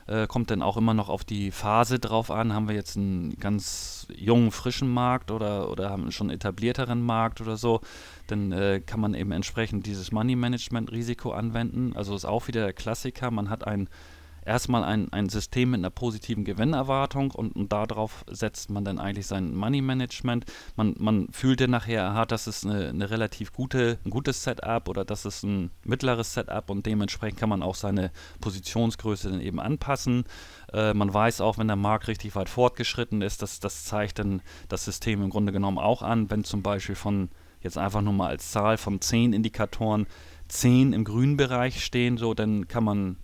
[0.08, 2.54] äh, kommt dann auch immer noch auf die Phase drauf an.
[2.54, 7.58] Haben wir jetzt einen ganz jungen, frischen Markt oder, oder haben schon etablierteren Markt oder
[7.58, 7.82] so,
[8.28, 11.94] dann äh, kann man eben entsprechend dieses Money Management Risiko anwenden.
[11.96, 13.32] Also ist auch wieder der Klassiker.
[13.32, 13.90] Man hat ein
[14.46, 19.28] erstmal ein, ein System mit einer positiven Gewinnerwartung und, und darauf setzt man dann eigentlich
[19.28, 20.46] sein Money Management.
[20.76, 24.88] Man, man fühlt dann nachher, aha, das ist eine, eine relativ gute, ein gutes Setup
[24.90, 29.60] oder das ist ein mittleres Setup und dementsprechend kann man auch seine Positionsgröße dann eben
[29.60, 30.26] anpassen.
[30.72, 34.42] Äh, man weiß auch, wenn der Markt richtig weit fortgeschritten ist, dass das zeigt dann
[34.70, 37.30] das System im Grunde genommen auch an, wenn zum Beispiel von
[37.62, 40.06] jetzt einfach nur mal als Zahl von 10 Indikatoren
[40.50, 43.18] 10 im grünen Bereich stehen, so dann kann man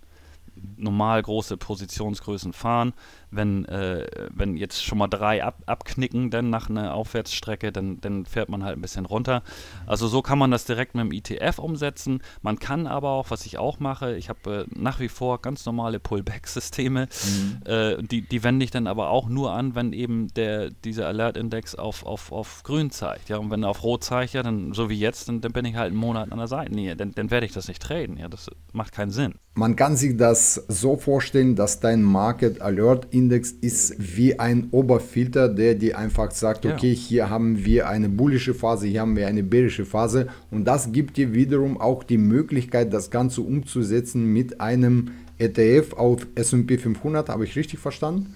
[0.76, 2.92] normal große Positionsgrößen fahren.
[3.30, 8.26] Wenn, äh, wenn jetzt schon mal drei ab, abknicken, dann nach einer Aufwärtsstrecke, dann, dann
[8.26, 9.42] fährt man halt ein bisschen runter.
[9.86, 12.22] Also so kann man das direkt mit dem ETF umsetzen.
[12.42, 15.66] Man kann aber auch, was ich auch mache, ich habe äh, nach wie vor ganz
[15.66, 17.06] normale Pullback-Systeme.
[17.06, 17.66] Mhm.
[17.66, 21.74] Äh, die, die wende ich dann aber auch nur an, wenn eben der, dieser Alert-Index
[21.74, 23.28] auf, auf, auf grün zeigt.
[23.28, 25.64] Ja, und wenn er auf rot zeigt, ja, dann so wie jetzt, dann, dann bin
[25.64, 26.96] ich halt einen Monat an der Seitenlinie.
[26.96, 28.16] Dann, dann werde ich das nicht traden.
[28.16, 29.34] Ja, das macht keinen Sinn.
[29.54, 35.48] Man kann sich das so vorstellen, dass dein Market Alert Index ist wie ein Oberfilter,
[35.48, 39.42] der dir einfach sagt, okay, hier haben wir eine bullische Phase, hier haben wir eine
[39.42, 45.10] bärische Phase und das gibt dir wiederum auch die Möglichkeit, das Ganze umzusetzen mit einem
[45.38, 48.34] ETF auf S&P 500, habe ich richtig verstanden?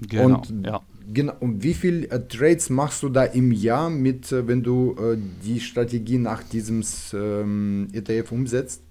[0.00, 0.82] Genau, und, ja.
[1.12, 4.96] Genau, und wie viele äh, Trades machst du da im Jahr mit, äh, wenn du
[4.98, 6.82] äh, die Strategie nach diesem
[7.14, 8.82] ähm, ETF umsetzt?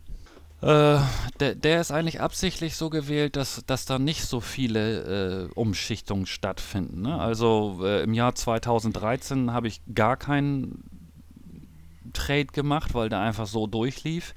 [0.66, 1.00] Äh,
[1.40, 6.26] der, der, ist eigentlich absichtlich so gewählt, dass, dass da nicht so viele äh, Umschichtungen
[6.26, 7.04] stattfinden.
[7.04, 7.20] Ne?
[7.20, 10.84] Also äh, im Jahr 2013 habe ich gar keinen
[12.14, 14.34] Trade gemacht, weil der einfach so durchlief.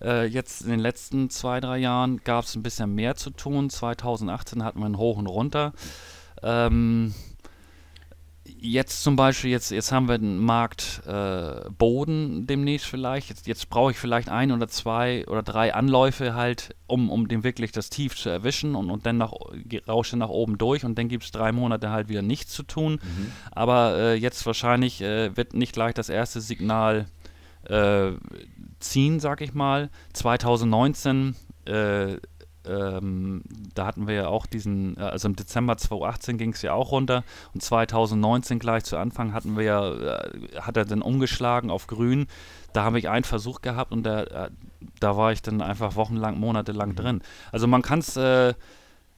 [0.00, 3.68] Äh, jetzt in den letzten zwei, drei Jahren gab es ein bisschen mehr zu tun.
[3.68, 5.72] 2018 hatten wir einen Hoch und Runter.
[6.44, 7.14] Ähm,
[8.46, 13.28] jetzt zum Beispiel, jetzt, jetzt haben wir den Markt äh, Boden demnächst vielleicht.
[13.28, 17.44] Jetzt, jetzt brauche ich vielleicht ein oder zwei oder drei Anläufe halt, um, um dem
[17.44, 19.32] wirklich das Tief zu erwischen und, und dann nach,
[19.88, 22.92] rausche nach oben durch und dann gibt es drei Monate halt wieder nichts zu tun.
[23.02, 23.32] Mhm.
[23.50, 27.06] Aber äh, jetzt wahrscheinlich äh, wird nicht gleich das erste Signal
[27.64, 28.12] äh,
[28.80, 29.90] ziehen, sag ich mal.
[30.12, 31.34] 2019
[31.66, 32.16] äh,
[32.66, 33.42] ähm,
[33.74, 36.92] da hatten wir ja auch diesen, äh, also im Dezember 2018 ging es ja auch
[36.92, 41.86] runter und 2019 gleich zu Anfang hatten wir ja, äh, hat er dann umgeschlagen auf
[41.86, 42.26] grün.
[42.72, 44.50] Da habe ich einen Versuch gehabt und da, äh,
[45.00, 46.96] da war ich dann einfach wochenlang, monatelang mhm.
[46.96, 47.22] drin.
[47.52, 48.54] Also man kann es äh,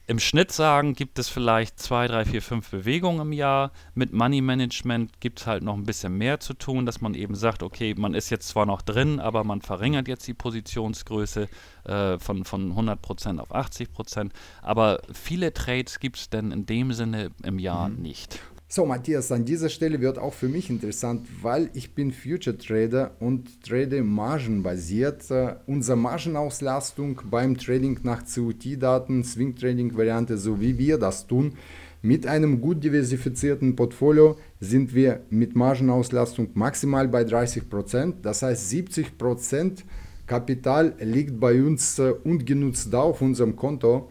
[0.09, 3.71] im Schnitt sagen, gibt es vielleicht zwei, drei, vier, fünf Bewegungen im Jahr.
[3.93, 7.35] Mit Money Management gibt es halt noch ein bisschen mehr zu tun, dass man eben
[7.35, 11.49] sagt, okay, man ist jetzt zwar noch drin, aber man verringert jetzt die Positionsgröße
[11.83, 14.31] äh, von, von 100% auf 80%.
[14.61, 18.01] Aber viele Trades gibt es denn in dem Sinne im Jahr mhm.
[18.01, 18.39] nicht.
[18.69, 23.11] So, Matthias, an dieser Stelle wird auch für mich interessant, weil ich bin Future Trader
[23.21, 25.23] und trade margenbasiert.
[25.31, 31.53] Uh, unsere Margenauslastung beim Trading nach COT-Daten, Swing Trading Variante, so wie wir das tun,
[32.01, 38.15] mit einem gut diversifizierten Portfolio sind wir mit Margenauslastung maximal bei 30%.
[38.21, 39.83] Das heißt, 70%
[40.25, 44.09] Kapital liegt bei uns uh, ungenutzt da auf unserem Konto.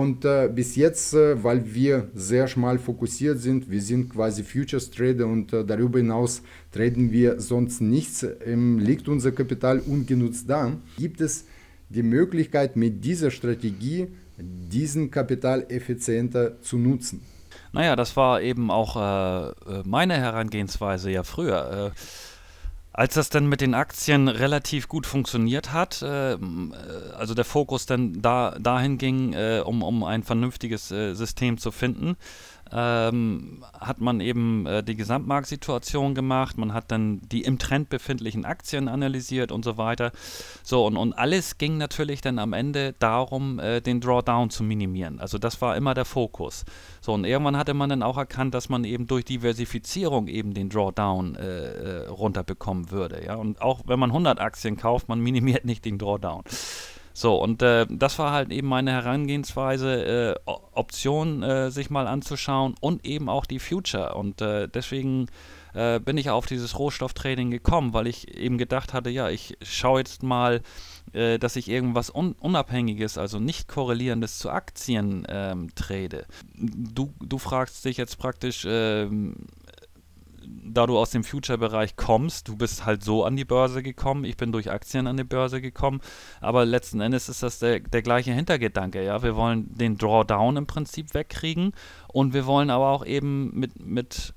[0.00, 4.90] Und äh, bis jetzt, äh, weil wir sehr schmal fokussiert sind, wir sind quasi Futures
[4.90, 6.40] Trader und äh, darüber hinaus
[6.72, 11.44] traden wir sonst nichts, ähm, liegt unser Kapital ungenutzt da, gibt es
[11.90, 14.06] die Möglichkeit mit dieser Strategie
[14.38, 17.20] diesen Kapital effizienter zu nutzen.
[17.72, 21.92] Naja, das war eben auch äh, äh, meine Herangehensweise ja früher.
[22.92, 26.36] Als das dann mit den Aktien relativ gut funktioniert hat, äh,
[27.16, 31.70] also der Fokus dann da, dahin ging, äh, um, um ein vernünftiges äh, System zu
[31.70, 32.16] finden,
[32.72, 38.44] ähm, hat man eben äh, die Gesamtmarktsituation gemacht, man hat dann die im Trend befindlichen
[38.44, 40.12] Aktien analysiert und so weiter.
[40.62, 45.20] So, und, und alles ging natürlich dann am Ende darum, äh, den Drawdown zu minimieren.
[45.20, 46.64] Also das war immer der Fokus.
[47.00, 50.68] So, und irgendwann hatte man dann auch erkannt, dass man eben durch Diversifizierung eben den
[50.68, 53.24] Drawdown äh, äh runterbekommen würde.
[53.24, 53.34] Ja?
[53.34, 56.44] Und auch wenn man 100 Aktien kauft, man minimiert nicht den Drawdown.
[57.12, 62.74] So, und äh, das war halt eben meine Herangehensweise, äh, Optionen äh, sich mal anzuschauen
[62.80, 64.14] und eben auch die Future.
[64.14, 65.26] Und äh, deswegen
[65.74, 70.00] äh, bin ich auf dieses Rohstofftrading gekommen, weil ich eben gedacht hatte, ja, ich schaue
[70.00, 70.62] jetzt mal,
[71.12, 76.26] äh, dass ich irgendwas un Unabhängiges, also nicht korrelierendes zu Aktien ähm, trade.
[76.54, 79.34] Du, du fragst dich jetzt praktisch, ähm,
[80.64, 84.36] da du aus dem Future-Bereich kommst, du bist halt so an die Börse gekommen, ich
[84.36, 86.00] bin durch Aktien an die Börse gekommen,
[86.40, 89.22] aber letzten Endes ist das der, der gleiche Hintergedanke, ja.
[89.22, 91.72] Wir wollen den Drawdown im Prinzip wegkriegen
[92.08, 94.34] und wir wollen aber auch eben mit, mit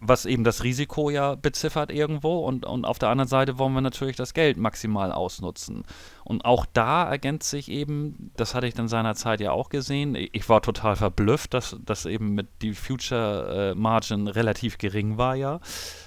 [0.00, 3.82] was eben das Risiko ja beziffert irgendwo und, und auf der anderen Seite wollen wir
[3.82, 5.84] natürlich das Geld maximal ausnutzen.
[6.24, 10.48] Und auch da ergänzt sich eben, das hatte ich dann seinerzeit ja auch gesehen, ich
[10.48, 15.60] war total verblüfft, dass das eben mit die Future äh, Margin relativ gering war ja,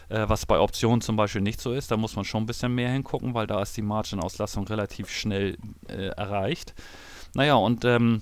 [0.09, 2.73] äh, was bei Optionen zum Beispiel nicht so ist, da muss man schon ein bisschen
[2.73, 6.73] mehr hingucken, weil da ist die Margin-Auslastung relativ schnell äh, erreicht.
[7.35, 8.21] Naja, und ähm,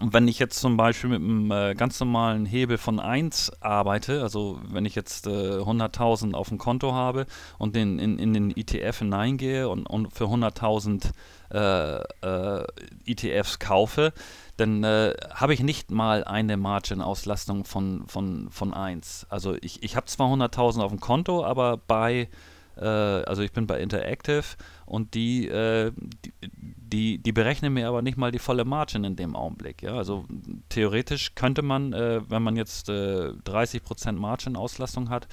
[0.00, 4.58] wenn ich jetzt zum Beispiel mit einem äh, ganz normalen Hebel von 1 arbeite, also
[4.70, 7.26] wenn ich jetzt äh, 100.000 auf dem Konto habe
[7.58, 11.12] und den, in, in den ETF hineingehe und, und für 100.000
[11.52, 12.66] äh, äh
[13.04, 14.14] ETFs kaufe,
[14.56, 19.26] dann äh, habe ich nicht mal eine Margin-Auslastung von, von, von 1.
[19.28, 22.28] Also ich, ich habe zwar 100.000 auf dem Konto, aber bei
[22.76, 24.44] äh, also ich bin bei Interactive
[24.86, 26.32] und die, äh, die,
[26.92, 29.82] die, die, berechnen mir aber nicht mal die volle Margin in dem Augenblick.
[29.82, 29.94] Ja?
[29.94, 30.26] Also
[30.68, 35.26] theoretisch könnte man, äh, wenn man jetzt äh, 30% Margin-Auslastung hat,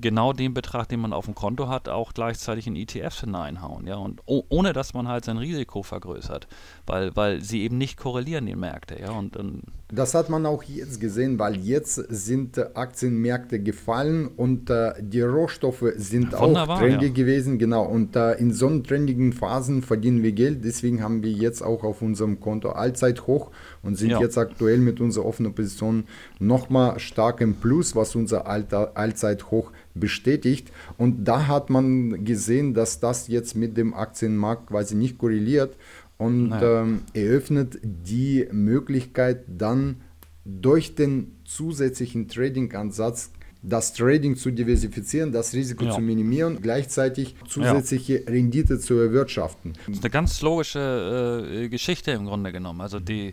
[0.00, 3.86] genau den Betrag, den man auf dem Konto hat, auch gleichzeitig in ETFs hineinhauen.
[3.86, 3.96] Ja?
[3.96, 6.48] Und oh, ohne dass man halt sein Risiko vergrößert,
[6.86, 8.98] weil, weil sie eben nicht korrelieren, die Märkte.
[9.00, 9.10] Ja?
[9.12, 14.94] Und, und das hat man auch jetzt gesehen, weil jetzt sind Aktienmärkte gefallen und äh,
[15.00, 17.12] die Rohstoffe sind auch trendy ja.
[17.12, 17.58] gewesen.
[17.58, 17.84] Genau.
[17.84, 20.64] Und äh, in so trendigen Phasen verdienen wir Geld.
[20.64, 23.50] Deswegen haben wir jetzt auch auf unserem Konto Allzeit hoch
[23.82, 24.20] und sind ja.
[24.20, 26.04] jetzt aktuell mit unserer offenen Position
[26.38, 30.70] nochmal stark im Plus, was unser Alter, Allzeithoch bestätigt.
[30.98, 35.76] Und da hat man gesehen, dass das jetzt mit dem Aktienmarkt quasi nicht korreliert
[36.18, 40.02] und ähm, eröffnet die Möglichkeit dann
[40.44, 43.30] durch den zusätzlichen Trading-Ansatz
[43.62, 45.94] das Trading zu diversifizieren, das Risiko ja.
[45.94, 48.30] zu minimieren, gleichzeitig zusätzliche ja.
[48.30, 49.74] Rendite zu erwirtschaften.
[49.86, 52.80] Das ist eine ganz logische äh, Geschichte im Grunde genommen.
[52.80, 53.32] Also die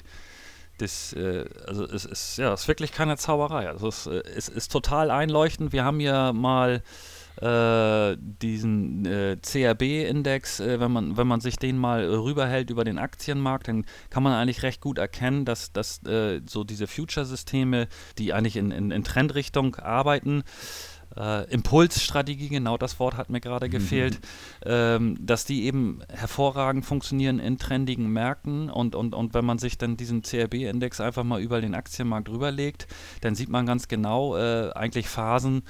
[0.77, 3.67] das, äh, also es ist ja, ist wirklich keine Zauberei.
[3.69, 5.73] Also es, äh, es ist total einleuchtend.
[5.73, 6.81] Wir haben ja mal
[7.41, 12.97] äh, diesen äh, CRB-Index, äh, wenn, man, wenn man sich den mal rüberhält über den
[12.97, 17.87] Aktienmarkt, dann kann man eigentlich recht gut erkennen, dass, dass äh, so diese Future-Systeme,
[18.17, 20.43] die eigentlich in, in, in Trendrichtung arbeiten,
[21.15, 23.71] äh, Impulsstrategie, genau das Wort hat mir gerade mhm.
[23.71, 24.19] gefehlt,
[24.65, 29.77] ähm, dass die eben hervorragend funktionieren in trendigen Märkten und, und, und wenn man sich
[29.77, 32.87] dann diesen CRB-Index einfach mal über den Aktienmarkt rüberlegt,
[33.21, 35.63] dann sieht man ganz genau äh, eigentlich Phasen,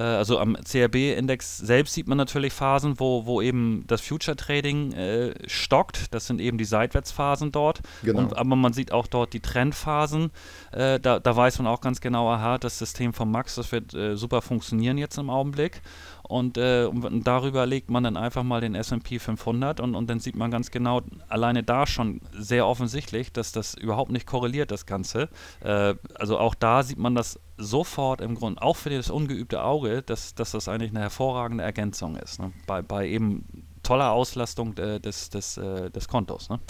[0.00, 5.34] also am CRB-Index selbst sieht man natürlich Phasen, wo, wo eben das Future Trading äh,
[5.46, 6.14] stockt.
[6.14, 7.80] Das sind eben die Seitwärtsphasen dort.
[8.02, 8.20] Genau.
[8.20, 10.30] Und, aber man sieht auch dort die Trendphasen.
[10.72, 13.94] Äh, da, da weiß man auch ganz genau, aha, das System von Max, das wird
[13.94, 15.82] äh, super funktionieren jetzt im Augenblick.
[16.22, 20.20] Und, äh, und, darüber legt man dann einfach mal den SP 500 und, und dann
[20.20, 24.86] sieht man ganz genau, alleine da schon sehr offensichtlich, dass das überhaupt nicht korreliert, das
[24.86, 25.28] Ganze.
[25.60, 30.02] Äh, also auch da sieht man das sofort im Grunde, auch für das ungeübte Auge,
[30.02, 32.52] dass, dass das eigentlich eine hervorragende Ergänzung ist, ne?
[32.66, 36.48] bei, bei eben toller Auslastung äh, des, des, äh, des Kontos.
[36.48, 36.60] Ne?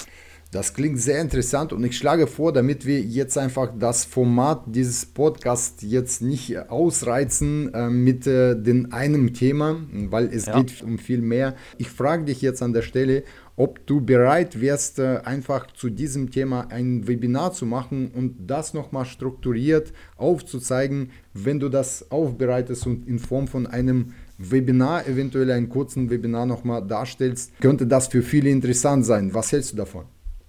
[0.52, 5.06] Das klingt sehr interessant und ich schlage vor, damit wir jetzt einfach das Format dieses
[5.06, 9.80] Podcasts jetzt nicht ausreizen äh, mit äh, den einem Thema,
[10.10, 10.60] weil es ja.
[10.60, 11.56] geht um viel mehr.
[11.78, 13.24] Ich frage dich jetzt an der Stelle,
[13.56, 18.74] ob du bereit wärst, äh, einfach zu diesem Thema ein Webinar zu machen und das
[18.74, 25.70] nochmal strukturiert aufzuzeigen, wenn du das aufbereitest und in Form von einem Webinar, eventuell einen
[25.70, 29.32] kurzen Webinar nochmal darstellst, könnte das für viele interessant sein.
[29.32, 30.04] Was hältst du davon?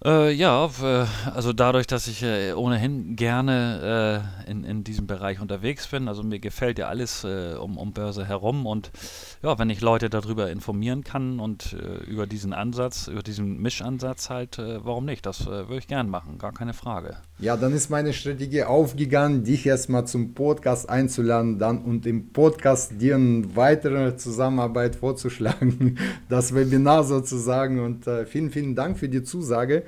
[0.05, 0.69] Äh, ja,
[1.33, 6.23] also dadurch, dass ich äh, ohnehin gerne äh, in, in diesem Bereich unterwegs bin, also
[6.23, 8.91] mir gefällt ja alles äh, um, um Börse herum und
[9.43, 14.29] ja, wenn ich Leute darüber informieren kann und äh, über diesen Ansatz, über diesen Mischansatz
[14.29, 15.25] halt, äh, warum nicht?
[15.25, 17.17] Das würde ich gern machen, gar keine Frage.
[17.39, 23.01] Ja, dann ist meine Strategie aufgegangen, dich erstmal zum Podcast einzuladen, dann und im Podcast
[23.01, 25.97] dir eine weitere Zusammenarbeit vorzuschlagen,
[26.29, 29.83] das Webinar sozusagen und vielen, vielen Dank für die Zusage.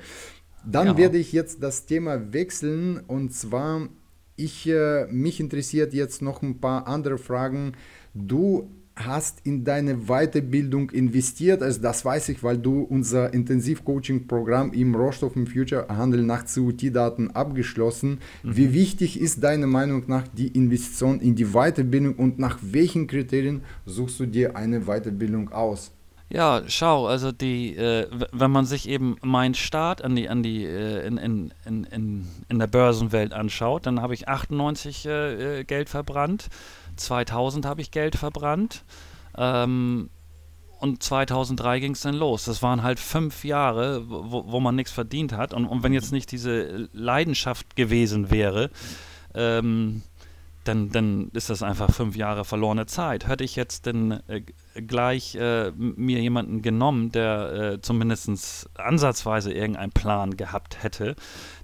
[0.66, 0.96] Dann ja.
[0.98, 3.88] werde ich jetzt das Thema wechseln und zwar,
[4.34, 7.72] ich, äh, mich interessiert jetzt noch ein paar andere Fragen.
[8.14, 14.94] Du hast in deine Weiterbildung investiert, also das weiß ich, weil du unser Intensivcoaching-Programm im
[14.94, 18.18] Rohstoff im Future Handel nach CUT-Daten abgeschlossen.
[18.42, 18.56] Mhm.
[18.56, 23.62] Wie wichtig ist deiner Meinung nach die Investition in die Weiterbildung und nach welchen Kriterien
[23.84, 25.92] suchst du dir eine Weiterbildung aus?
[26.28, 30.64] Ja, schau, also die, äh, wenn man sich eben meinen Start an die, an die,
[30.64, 35.88] äh, in, in, in, in der Börsenwelt anschaut, dann habe ich 98 äh, äh, Geld
[35.88, 36.48] verbrannt,
[36.96, 38.84] 2000 habe ich Geld verbrannt
[39.36, 40.10] ähm,
[40.80, 42.44] und 2003 ging es dann los.
[42.44, 46.12] Das waren halt fünf Jahre, wo, wo man nichts verdient hat und, und wenn jetzt
[46.12, 48.70] nicht diese Leidenschaft gewesen wäre,
[49.34, 50.02] ähm,
[50.68, 53.28] dann, dann ist das einfach fünf Jahre verlorene Zeit.
[53.28, 54.42] Hätte ich jetzt denn äh,
[54.74, 61.16] gleich äh, mir jemanden genommen, der äh, zumindest ansatzweise irgendeinen Plan gehabt hätte,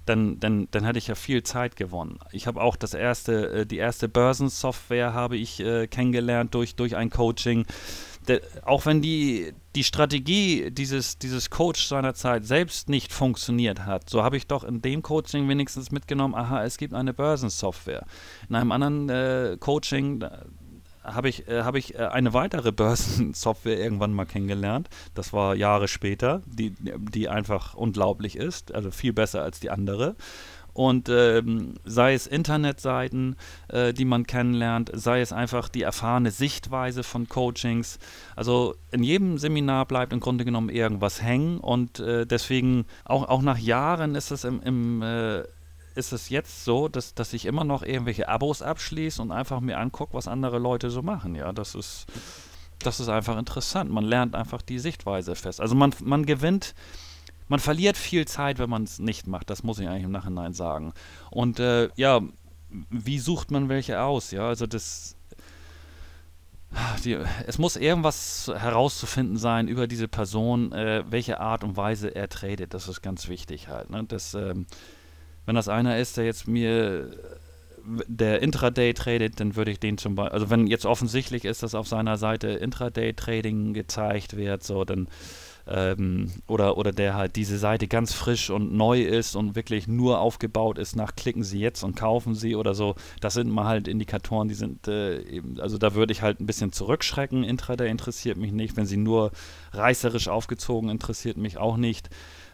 [0.05, 2.19] dann, dann, dann hätte ich ja viel Zeit gewonnen.
[2.31, 6.95] Ich habe auch das erste, äh, die erste Börsensoftware habe ich äh, kennengelernt durch, durch
[6.95, 7.65] ein Coaching
[8.27, 14.23] der, auch wenn die, die Strategie dieses, dieses Coach seinerzeit selbst nicht funktioniert hat, so
[14.23, 18.05] habe ich doch in dem Coaching wenigstens mitgenommen, aha, es gibt eine Börsensoftware.
[18.49, 20.23] In einem anderen äh, Coaching
[21.03, 24.89] habe ich, äh, hab ich äh, eine weitere Börsensoftware irgendwann mal kennengelernt.
[25.13, 30.15] Das war Jahre später, die, die einfach unglaublich ist, also viel besser als die andere.
[30.73, 33.35] Und ähm, sei es Internetseiten,
[33.67, 37.99] äh, die man kennenlernt, sei es einfach die erfahrene Sichtweise von Coachings.
[38.35, 43.41] Also in jedem Seminar bleibt im Grunde genommen irgendwas hängen und äh, deswegen auch, auch
[43.43, 45.43] nach Jahren ist es im, im äh,
[45.95, 49.77] ist es jetzt so, dass, dass ich immer noch irgendwelche Abos abschließe und einfach mir
[49.77, 51.35] angucke, was andere Leute so machen.
[51.35, 52.07] Ja, das ist,
[52.79, 53.91] das ist einfach interessant.
[53.91, 55.61] Man lernt einfach die Sichtweise fest.
[55.61, 56.73] Also man, man gewinnt
[57.53, 59.51] man verliert viel Zeit, wenn man es nicht macht.
[59.51, 60.91] Das muss ich eigentlich im Nachhinein sagen.
[61.29, 62.19] Und äh, ja,
[62.89, 64.31] wie sucht man welche aus?
[64.31, 65.15] Ja, also das.
[67.05, 72.27] Die, es muss irgendwas herauszufinden sein über diese Person, äh, welche Art und Weise er
[72.27, 72.73] tradet.
[72.73, 73.91] Das ist ganz wichtig halt.
[73.91, 74.03] Ne?
[74.07, 74.65] Das, ähm,
[75.45, 77.11] wenn das einer ist, der jetzt mir
[77.85, 81.75] der Intraday tradet, dann würde ich den zum Beispiel, also wenn jetzt offensichtlich ist, dass
[81.75, 85.07] auf seiner Seite Intraday Trading gezeigt wird, so, dann
[85.67, 90.19] ähm, oder, oder der halt diese Seite ganz frisch und neu ist und wirklich nur
[90.19, 92.95] aufgebaut ist nach klicken Sie jetzt und kaufen Sie oder so.
[93.21, 96.45] Das sind mal halt Indikatoren, die sind äh, eben, also da würde ich halt ein
[96.45, 97.43] bisschen zurückschrecken.
[97.43, 98.75] Intraday interessiert mich nicht.
[98.75, 99.31] Wenn sie nur
[99.71, 102.09] reißerisch aufgezogen interessiert mich auch nicht.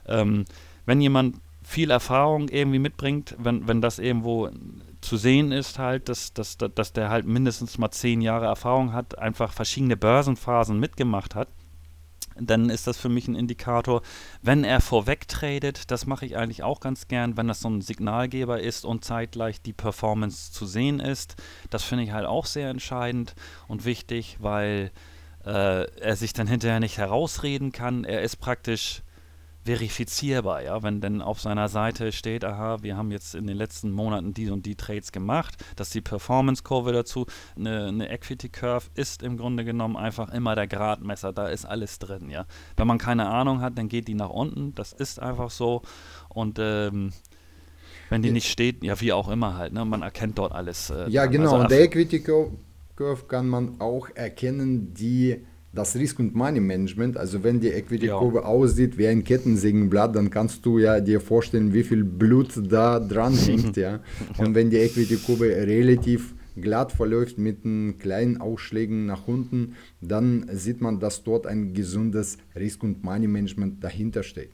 [0.05, 0.45] Ähm,
[0.85, 4.49] wenn jemand viel Erfahrung irgendwie mitbringt, wenn, wenn das irgendwo
[5.01, 9.17] zu sehen ist, halt, dass, dass, dass der halt mindestens mal zehn Jahre Erfahrung hat,
[9.17, 11.47] einfach verschiedene Börsenphasen mitgemacht hat,
[12.39, 14.01] dann ist das für mich ein Indikator.
[14.41, 17.81] Wenn er vorweg tradet, das mache ich eigentlich auch ganz gern, wenn das so ein
[17.81, 21.35] Signalgeber ist und zeitgleich die Performance zu sehen ist.
[21.69, 23.35] Das finde ich halt auch sehr entscheidend
[23.67, 24.91] und wichtig, weil
[25.45, 28.03] äh, er sich dann hinterher nicht herausreden kann.
[28.03, 29.01] Er ist praktisch
[29.63, 33.91] verifizierbar, ja, wenn denn auf seiner Seite steht, aha, wir haben jetzt in den letzten
[33.91, 39.21] Monaten die und die Trades gemacht, dass die Performance-Kurve dazu, eine, eine Equity Curve ist
[39.21, 42.45] im Grunde genommen einfach immer der Gradmesser, da ist alles drin, ja.
[42.77, 45.81] Wenn man keine Ahnung hat, dann geht die nach unten, das ist einfach so
[46.29, 47.11] und ähm,
[48.09, 50.89] wenn die nicht steht, ja, wie auch immer halt, ne, man erkennt dort alles.
[50.89, 56.19] Äh, ja, genau, also, und der Equity Curve kann man auch erkennen, die das Risk-
[56.19, 58.45] und Money-Management, also wenn die Equity-Kurve ja.
[58.45, 63.33] aussieht wie ein Kettensägenblatt, dann kannst du ja dir vorstellen, wie viel Blut da dran
[63.37, 63.77] hängt.
[63.77, 63.99] ja.
[64.37, 67.61] Und wenn die Equity-Kurve relativ glatt verläuft mit
[67.99, 74.23] kleinen Ausschlägen nach unten, dann sieht man, dass dort ein gesundes Risk- und Money-Management dahinter
[74.23, 74.51] steht.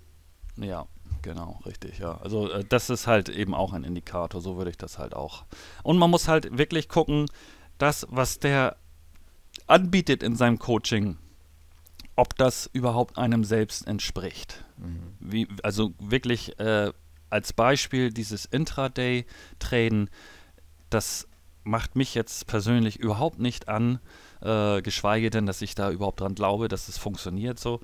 [0.57, 0.87] Ja,
[1.21, 2.17] genau, richtig, ja.
[2.17, 5.45] Also äh, das ist halt eben auch ein Indikator, so würde ich das halt auch.
[5.83, 7.25] Und man muss halt wirklich gucken,
[7.77, 8.77] das, was der
[9.67, 11.17] anbietet in seinem Coaching,
[12.15, 14.63] ob das überhaupt einem selbst entspricht.
[14.77, 15.15] Mhm.
[15.19, 16.91] Wie, also wirklich äh,
[17.29, 20.09] als Beispiel dieses Intraday-Traden,
[20.89, 21.27] das
[21.63, 23.99] macht mich jetzt persönlich überhaupt nicht an,
[24.41, 27.81] äh, geschweige denn, dass ich da überhaupt dran glaube, dass es funktioniert so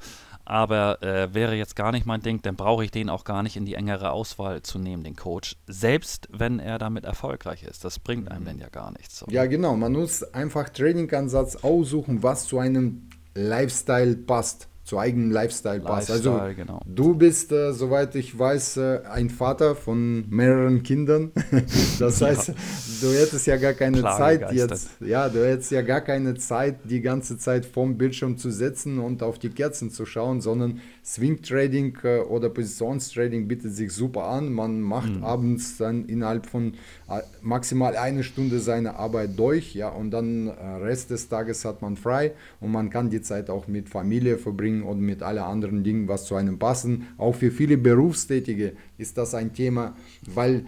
[0.51, 3.55] aber äh, wäre jetzt gar nicht mein Ding, dann brauche ich den auch gar nicht
[3.55, 7.85] in die engere Auswahl zu nehmen, den Coach, selbst wenn er damit erfolgreich ist.
[7.85, 8.47] Das bringt einem mhm.
[8.47, 9.19] denn ja gar nichts.
[9.19, 9.27] So.
[9.29, 9.77] Ja, genau.
[9.77, 16.11] Man muss einfach Trainingansatz aussuchen, was zu einem Lifestyle passt zu eigenem Lifestyle passt.
[16.11, 16.81] also genau.
[16.85, 21.31] du bist, äh, soweit ich weiß, äh, ein Vater von mehreren Kindern.
[21.99, 22.53] das heißt, ja.
[22.99, 24.89] du hättest ja gar keine Zeit jetzt.
[24.99, 29.23] Ja, du hättest ja gar keine Zeit, die ganze Zeit vorm Bildschirm zu sitzen und
[29.23, 34.51] auf die Kerzen zu schauen, sondern Swing Trading äh, oder Positionstrading bietet sich super an.
[34.51, 35.23] Man macht mhm.
[35.23, 36.73] abends dann innerhalb von
[37.09, 41.81] äh, maximal eine Stunde seine Arbeit durch, ja, und dann äh, Rest des Tages hat
[41.81, 45.83] man frei und man kann die Zeit auch mit Familie verbringen und mit allen anderen
[45.83, 47.07] Dingen, was zu einem passen.
[47.17, 49.95] Auch für viele Berufstätige ist das ein Thema,
[50.33, 50.65] weil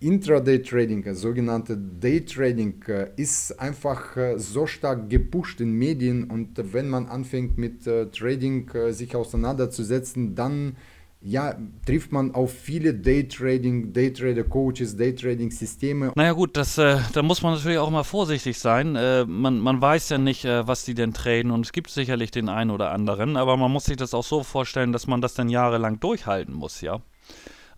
[0.00, 2.84] Intraday-Trading, äh, sogenannte Day-Trading,
[3.16, 10.34] ist einfach so stark gepusht in Medien und wenn man anfängt mit Trading sich auseinanderzusetzen,
[10.34, 10.76] dann
[11.24, 11.56] ja,
[11.86, 16.12] trifft man auf viele Daytrading, Daytrader-Coaches, Daytrading-Systeme.
[16.16, 18.96] Naja gut, das, äh, da muss man natürlich auch mal vorsichtig sein.
[18.96, 22.30] Äh, man, man weiß ja nicht, äh, was die denn traden und es gibt sicherlich
[22.32, 25.34] den einen oder anderen, aber man muss sich das auch so vorstellen, dass man das
[25.34, 27.00] dann jahrelang durchhalten muss, ja.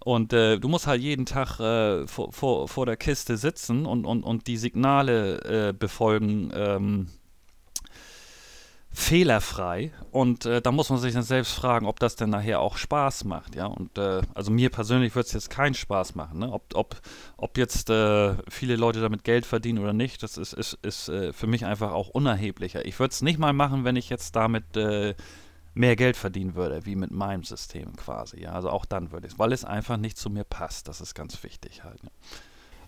[0.05, 4.05] Und äh, du musst halt jeden Tag äh, vor, vor, vor der Kiste sitzen und,
[4.05, 6.51] und, und die Signale äh, befolgen.
[6.55, 7.07] Ähm,
[8.95, 12.77] fehlerfrei und äh, da muss man sich dann selbst fragen, ob das denn nachher auch
[12.77, 13.67] Spaß macht, ja.
[13.67, 16.53] Und äh, also mir persönlich würde es jetzt keinen Spaß machen, ne?
[16.53, 16.97] Ob, ob,
[17.37, 21.33] ob jetzt äh, viele Leute damit Geld verdienen oder nicht, das ist, ist, ist äh,
[21.33, 22.87] für mich einfach auch unerheblicher.
[22.87, 25.17] Ich würde es nicht mal machen, wenn ich jetzt damit äh,
[25.75, 28.53] mehr Geld verdienen würde, wie mit meinem System quasi, ja.
[28.53, 30.87] Also auch dann würde ich es, weil es einfach nicht zu mir passt.
[30.87, 32.03] Das ist ganz wichtig halt.
[32.05, 32.11] Ne?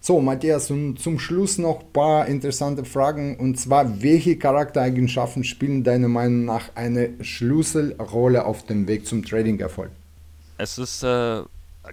[0.01, 3.37] So, Matthias, und zum Schluss noch ein paar interessante Fragen.
[3.39, 9.91] Und zwar, welche Charaktereigenschaften spielen deiner Meinung nach eine Schlüsselrolle auf dem Weg zum Trading-Erfolg?
[10.59, 11.43] Es ist, äh,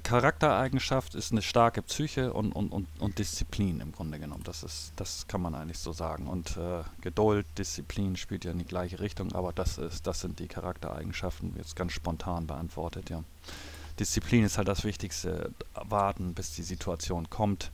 [0.02, 4.44] Charaktereigenschaft ist eine starke Psyche und, und, und, und Disziplin im Grunde genommen.
[4.44, 6.28] Das, ist, das kann man eigentlich so sagen.
[6.28, 10.40] Und äh, Geduld, Disziplin spielt ja in die gleiche Richtung, aber das, ist, das sind
[10.40, 13.24] die Charaktereigenschaften, jetzt ganz spontan beantwortet, ja.
[14.00, 15.52] Disziplin ist halt das Wichtigste.
[15.76, 17.72] Warten, bis die Situation kommt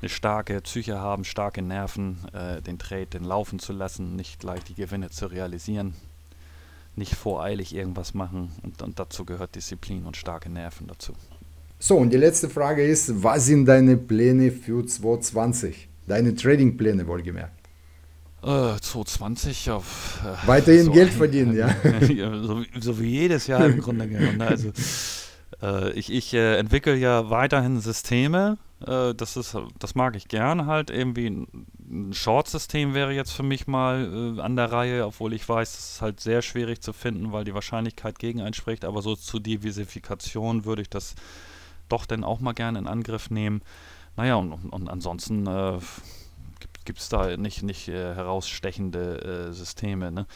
[0.00, 4.62] eine starke Psyche haben, starke Nerven, äh, den Trade den laufen zu lassen, nicht gleich
[4.64, 5.94] die Gewinne zu realisieren,
[6.94, 11.14] nicht voreilig irgendwas machen und, und dazu gehört Disziplin und starke Nerven dazu.
[11.78, 15.88] So, und die letzte Frage ist, was sind deine Pläne für 2020?
[16.06, 17.52] Deine Trading-Pläne wohlgemerkt.
[18.42, 20.20] Äh, 2020 auf.
[20.24, 21.74] Äh, Weiterhin so Geld verdienen, ja.
[22.42, 24.38] so, so, wie jedes Jahr im Grunde genommen.
[24.38, 24.46] Ne?
[24.46, 24.70] Also,
[25.62, 30.66] äh, ich ich äh, entwickle ja weiterhin Systeme, Äh, das, ist, das mag ich gerne
[30.66, 30.90] halt.
[30.90, 35.78] Irgendwie ein Short-System wäre jetzt für mich mal äh, an der Reihe, obwohl ich weiß,
[35.78, 38.84] es ist halt sehr schwierig zu finden, weil die Wahrscheinlichkeit gegen einen spricht.
[38.84, 41.14] Aber so zur Diversifikation würde ich das
[41.88, 43.62] doch dann auch mal gerne in Angriff nehmen.
[44.16, 45.78] Naja, und, und ansonsten äh,
[46.84, 50.10] gibt es da nicht, nicht äh, herausstechende äh, Systeme.
[50.10, 50.26] Ne?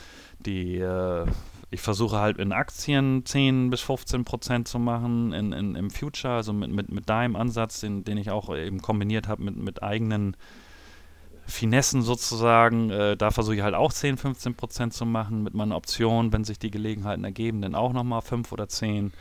[0.40, 1.26] Die äh,
[1.70, 6.34] ich versuche halt in Aktien 10 bis 15 Prozent zu machen, in, in, im Future,
[6.34, 9.82] also mit, mit, mit deinem Ansatz, den, den ich auch eben kombiniert habe mit, mit
[9.82, 10.36] eigenen
[11.46, 12.90] Finessen sozusagen.
[12.90, 16.44] Äh, da versuche ich halt auch 10, 15 Prozent zu machen, mit meinen Optionen, wenn
[16.44, 19.12] sich die Gelegenheiten ergeben, dann auch nochmal 5 oder 10.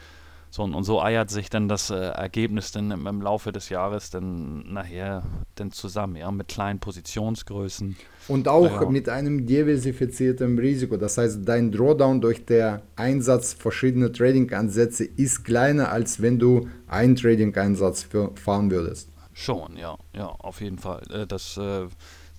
[0.52, 3.70] So, und, und, so eiert sich dann das äh, Ergebnis dann im, im, Laufe des
[3.70, 5.24] Jahres dann nachher
[5.56, 7.95] dann zusammen, ja, mit kleinen Positionsgrößen.
[8.28, 8.89] Und auch ja.
[8.89, 10.97] mit einem diversifizierten Risiko.
[10.97, 17.16] Das heißt, dein Drawdown durch den Einsatz verschiedener Trading-Ansätze ist kleiner, als wenn du einen
[17.16, 19.10] Trading-Einsatz fahren würdest.
[19.34, 21.04] Schon, ja, ja, auf jeden Fall.
[21.12, 21.86] Äh, das, äh,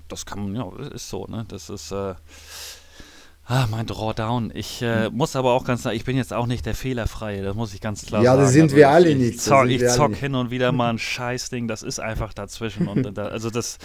[0.08, 1.44] das kann man, ja, ist so, ne?
[1.48, 2.14] Das ist, äh,
[3.50, 4.52] Ah, mein Drawdown.
[4.54, 5.16] Ich äh, hm.
[5.16, 7.80] muss aber auch ganz klar, ich bin jetzt auch nicht der Fehlerfreie, das muss ich
[7.80, 8.38] ganz klar ja, sagen.
[8.38, 9.34] Ja, das sind also wir alle ich, nicht.
[9.34, 12.86] Ich zock, ich zock hin und wieder mal ein Scheißding, das ist einfach dazwischen.
[12.86, 13.78] und da, also das,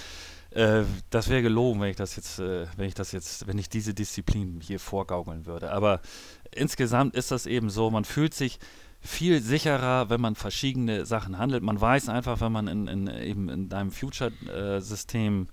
[0.52, 3.68] äh, das wäre gelogen, wenn ich das jetzt, äh, wenn ich das jetzt, wenn ich
[3.68, 5.72] diese Disziplin hier vorgaukeln würde.
[5.72, 6.00] Aber
[6.54, 8.60] insgesamt ist das eben so, man fühlt sich
[9.02, 11.64] viel sicherer, wenn man verschiedene Sachen handelt.
[11.64, 15.48] Man weiß einfach, wenn man in, in eben in deinem Future-System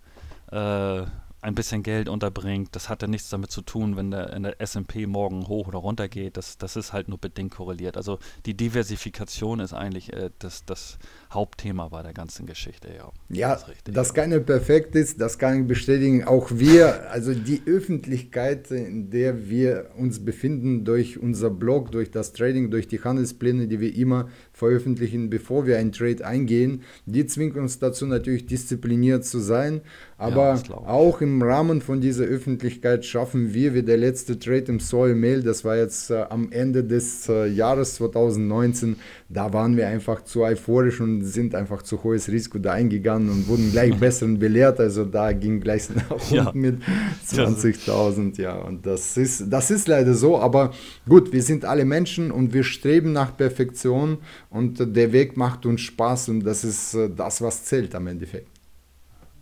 [0.50, 1.02] äh,
[1.42, 2.74] ein bisschen Geld unterbringt.
[2.74, 6.08] Das hat ja nichts damit zu tun, wenn der, der S&P morgen hoch oder runter
[6.08, 6.36] geht.
[6.36, 7.96] Das, das ist halt nur bedingt korreliert.
[7.96, 10.98] Also die Diversifikation ist eigentlich äh, das, das
[11.34, 12.88] Hauptthema bei der ganzen Geschichte.
[12.96, 16.24] Ja, ja das, richtig, das keine perfekt ist, das kann ich bestätigen.
[16.24, 22.32] Auch wir, also die Öffentlichkeit, in der wir uns befinden, durch unser Blog, durch das
[22.32, 27.58] Trading, durch die Handelspläne, die wir immer veröffentlichen, bevor wir einen Trade eingehen, die zwingen
[27.58, 29.80] uns dazu natürlich diszipliniert zu sein.
[30.18, 34.78] Aber ja, auch im Rahmen von dieser Öffentlichkeit schaffen wir, wie der letzte Trade im
[34.78, 38.96] Soil Mail, das war jetzt äh, am Ende des äh, Jahres 2019,
[39.28, 43.48] da waren wir einfach zu euphorisch und sind einfach zu hohes Risiko da eingegangen und
[43.48, 44.80] wurden gleich besseren belehrt.
[44.80, 46.52] Also da ging gleich nach unten ja.
[46.54, 46.82] mit
[47.28, 48.40] 20.000.
[48.40, 50.38] Ja, und das ist, das ist leider so.
[50.38, 50.72] Aber
[51.08, 54.18] gut, wir sind alle Menschen und wir streben nach Perfektion
[54.50, 58.48] und der Weg macht uns Spaß und das ist äh, das, was zählt am Endeffekt.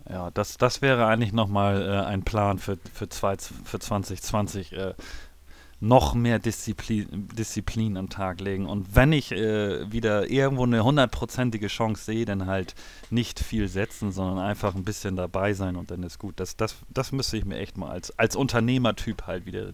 [0.08, 4.72] Ja, das, das wäre eigentlich nochmal äh, ein Plan für, für, zwei, für 2020.
[4.72, 4.94] Äh,
[5.80, 8.66] noch mehr Disziplin, Disziplin am Tag legen.
[8.66, 12.74] Und wenn ich äh, wieder irgendwo eine hundertprozentige Chance sehe, dann halt
[13.08, 16.38] nicht viel setzen, sondern einfach ein bisschen dabei sein und dann ist gut.
[16.38, 19.72] Das, das, das müsste ich mir echt mal als, als Unternehmertyp halt wieder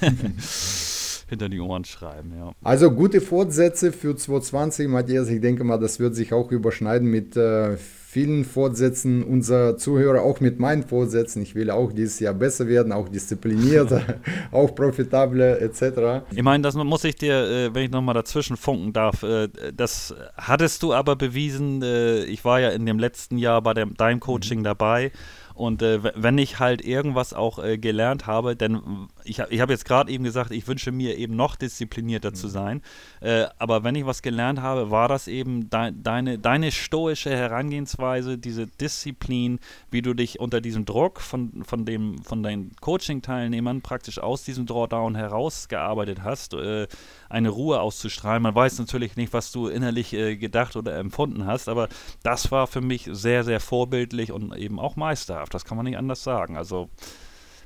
[1.28, 2.32] hinter die Ohren schreiben.
[2.38, 2.52] Ja.
[2.62, 5.28] Also gute Fortsätze für 2020, Matthias.
[5.28, 7.76] Ich denke mal, das wird sich auch überschneiden mit äh,
[8.10, 11.42] vielen Vorsätzen unserer Zuhörer, auch mit meinen Vorsätzen.
[11.42, 14.02] Ich will auch dieses Jahr besser werden, auch disziplinierter,
[14.50, 16.24] auch profitabler etc.
[16.34, 20.12] Ich meine, das muss ich dir, äh, wenn ich nochmal dazwischen funken darf, äh, das
[20.36, 21.82] hattest du aber bewiesen.
[21.82, 24.64] Äh, ich war ja in dem letzten Jahr bei dem, deinem Coaching mhm.
[24.64, 25.12] dabei
[25.60, 28.80] und äh, wenn ich halt irgendwas auch äh, gelernt habe, denn
[29.24, 32.34] ich, ich habe jetzt gerade eben gesagt, ich wünsche mir eben noch disziplinierter mhm.
[32.34, 32.82] zu sein.
[33.20, 38.38] Äh, aber wenn ich was gelernt habe, war das eben de deine, deine stoische Herangehensweise,
[38.38, 39.60] diese Disziplin,
[39.90, 44.66] wie du dich unter diesem Druck von, von, dem, von deinen Coaching-Teilnehmern praktisch aus diesem
[44.66, 46.88] Drawdown herausgearbeitet hast, äh,
[47.28, 48.42] eine Ruhe auszustrahlen.
[48.42, 51.88] Man weiß natürlich nicht, was du innerlich äh, gedacht oder empfunden hast, aber
[52.22, 55.98] das war für mich sehr, sehr vorbildlich und eben auch meisterhaft das kann man nicht
[55.98, 56.56] anders sagen.
[56.56, 56.88] Also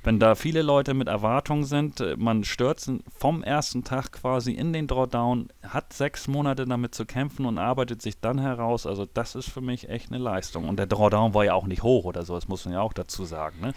[0.05, 4.73] wenn da viele Leute mit Erwartungen sind, äh, man stürzt vom ersten Tag quasi in
[4.73, 8.87] den Drawdown, hat sechs Monate damit zu kämpfen und arbeitet sich dann heraus.
[8.87, 10.69] Also das ist für mich echt eine Leistung.
[10.69, 12.93] Und der Drawdown war ja auch nicht hoch oder so, das muss man ja auch
[12.93, 13.57] dazu sagen.
[13.61, 13.75] Ne?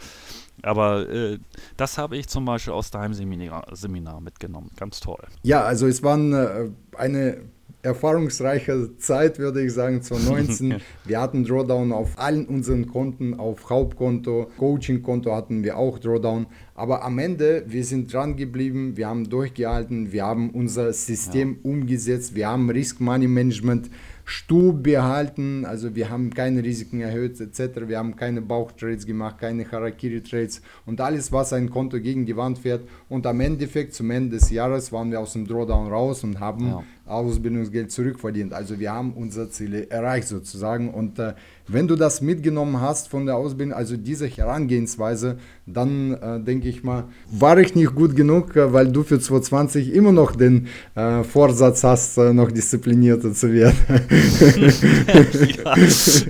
[0.64, 1.40] Aber äh,
[1.78, 4.72] das habe ich zum Beispiel aus deinem Seminar, Seminar mitgenommen.
[4.76, 5.24] Ganz toll.
[5.44, 7.42] Ja, also es waren äh, eine
[7.88, 10.76] erfahrungsreiche Zeit, würde ich sagen, 2019.
[11.06, 16.46] wir hatten Drawdown auf allen unseren Konten, auf Hauptkonto, Coaching-Konto hatten wir auch Drawdown.
[16.76, 21.72] Aber am Ende, wir sind dran geblieben, wir haben durchgehalten, wir haben unser System ja.
[21.72, 23.90] umgesetzt, wir haben Risk Money Management
[24.28, 25.66] stur behalten.
[25.66, 27.88] Also wir haben keine Risiken erhöht etc.
[27.88, 32.60] Wir haben keine Bauchtrades gemacht, keine Harakiri-Trades und alles, was ein Konto gegen die Wand
[32.60, 32.88] fährt.
[33.10, 36.68] Und am Endeffekt, zum Ende des Jahres, waren wir aus dem Drawdown raus und haben
[36.68, 36.84] ja.
[37.08, 38.53] Ausbildungsgeld zurückverdient.
[38.53, 40.93] Also wir haben unsere Ziele erreicht sozusagen.
[40.93, 41.34] Und äh,
[41.68, 46.84] wenn du das mitgenommen hast von der Ausbildung, also diese Herangehensweise, dann äh, denke ich
[46.84, 51.24] mal, war ich nicht gut genug, äh, weil du für 2020 immer noch den äh,
[51.24, 53.78] Vorsatz hast, äh, noch disziplinierter zu werden.
[55.66, 55.76] ja,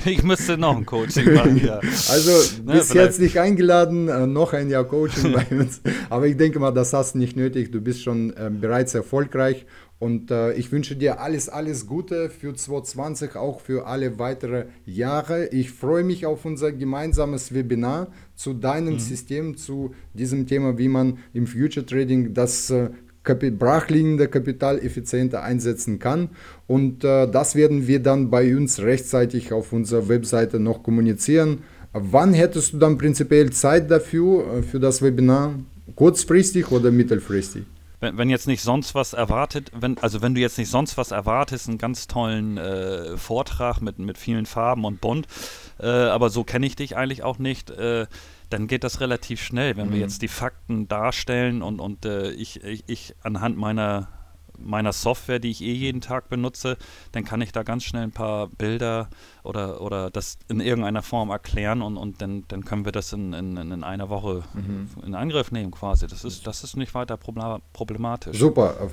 [0.05, 1.79] ich müsste noch ein Coaching machen, ja.
[2.09, 2.31] Also
[2.65, 5.81] ne, bis ja, jetzt nicht eingeladen, äh, noch ein Jahr Coaching bei uns.
[6.09, 7.71] Aber ich denke mal, das hast du nicht nötig.
[7.71, 9.65] Du bist schon bereits erfolgreich
[9.99, 15.47] und äh, ich wünsche dir alles, alles Gute für 2020, auch für alle weitere Jahre.
[15.47, 18.99] Ich freue mich auf unser gemeinsames Webinar zu deinem mhm.
[18.99, 22.89] System, zu diesem Thema, wie man im Future Trading das äh,
[23.23, 26.29] Kapi brachliegende Kapital effizienter einsetzen kann.
[26.67, 31.63] Und äh, das werden wir dann bei uns rechtzeitig auf unserer Webseite noch kommunizieren.
[31.91, 35.55] Wann hättest du dann prinzipiell Zeit dafür, äh, für das Webinar?
[35.95, 37.63] Kurzfristig oder mittelfristig?
[37.99, 41.11] Wenn, wenn jetzt nicht sonst was erwartet, wenn, also wenn du jetzt nicht sonst was
[41.11, 45.27] erwartest, einen ganz tollen äh, Vortrag mit, mit vielen Farben und bunt,
[45.79, 48.07] äh, aber so kenne ich dich eigentlich auch nicht, äh,
[48.49, 49.93] dann geht das relativ schnell, wenn mhm.
[49.93, 54.07] wir jetzt die Fakten darstellen und, und äh, ich, ich, ich anhand meiner
[54.57, 56.77] meiner Software, die ich eh jeden Tag benutze,
[57.11, 59.09] dann kann ich da ganz schnell ein paar Bilder
[59.43, 63.33] oder, oder das in irgendeiner Form erklären und, und dann, dann können wir das in,
[63.33, 64.89] in, in einer Woche mhm.
[65.05, 66.07] in Angriff nehmen quasi.
[66.07, 68.37] Das ist, das ist nicht weiter problematisch.
[68.37, 68.89] Super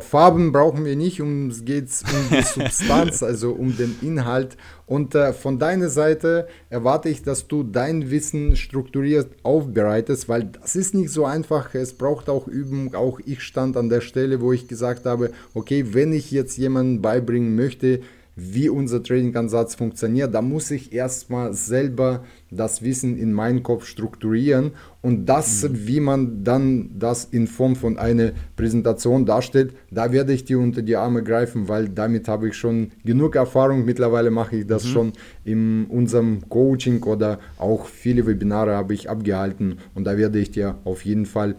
[0.00, 4.56] Farben brauchen wir nicht, um es geht um die Substanz, also um den Inhalt.
[4.86, 10.76] Und äh, von deiner Seite erwarte ich, dass du dein Wissen strukturiert aufbereitest, weil das
[10.76, 11.74] ist nicht so einfach.
[11.74, 12.94] Es braucht auch Übung.
[12.94, 17.00] Auch ich stand an der Stelle, wo ich gesagt habe, okay, wenn ich jetzt jemanden
[17.00, 18.00] beibringen möchte,
[18.36, 24.72] wie unser Trading-Ansatz funktioniert, da muss ich erstmal selber das Wissen in meinen Kopf strukturieren
[25.02, 25.86] und das, mhm.
[25.86, 30.82] wie man dann das in Form von einer Präsentation darstellt, da werde ich dir unter
[30.82, 33.84] die Arme greifen, weil damit habe ich schon genug Erfahrung.
[33.84, 34.88] Mittlerweile mache ich das mhm.
[34.88, 35.12] schon
[35.44, 40.78] in unserem Coaching oder auch viele Webinare habe ich abgehalten und da werde ich dir
[40.84, 41.56] auf jeden Fall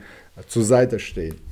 [0.48, 1.45] zur Seite stehen.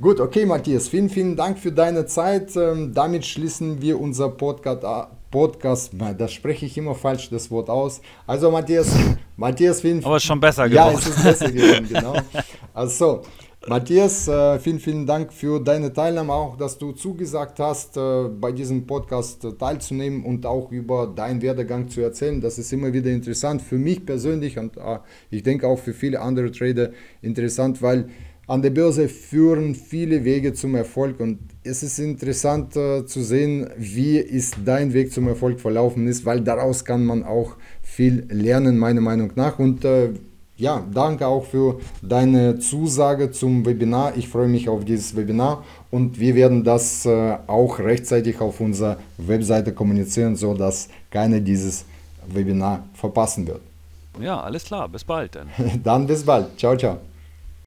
[0.00, 2.56] Gut, okay, Matthias, vielen, vielen Dank für deine Zeit.
[2.56, 4.82] Ähm, damit schließen wir unser Podcast,
[5.30, 8.00] Podcast, das spreche ich immer falsch, das Wort aus.
[8.26, 8.96] Also Matthias,
[9.36, 10.94] Matthias, vielen Aber schon besser geworden.
[10.94, 12.14] Ja, es ist besser geworden, genau.
[12.72, 13.20] Also,
[13.68, 18.52] Matthias, äh, vielen, vielen Dank für deine Teilnahme, auch dass du zugesagt hast, äh, bei
[18.52, 22.40] diesem Podcast teilzunehmen und auch über deinen Werdegang zu erzählen.
[22.40, 24.98] Das ist immer wieder interessant für mich persönlich und äh,
[25.28, 26.88] ich denke auch für viele andere Trader
[27.20, 28.08] interessant, weil
[28.50, 33.70] an der Börse führen viele Wege zum Erfolg und es ist interessant äh, zu sehen,
[33.76, 38.76] wie ist dein Weg zum Erfolg verlaufen ist, weil daraus kann man auch viel lernen,
[38.76, 39.60] meiner Meinung nach.
[39.60, 40.10] Und äh,
[40.56, 44.16] ja, danke auch für deine Zusage zum Webinar.
[44.16, 48.96] Ich freue mich auf dieses Webinar und wir werden das äh, auch rechtzeitig auf unserer
[49.16, 51.84] Webseite kommunizieren, sodass keiner dieses
[52.26, 53.60] Webinar verpassen wird.
[54.20, 54.88] Ja, alles klar.
[54.88, 55.46] Bis bald dann.
[55.84, 56.58] dann bis bald.
[56.58, 56.98] Ciao, ciao.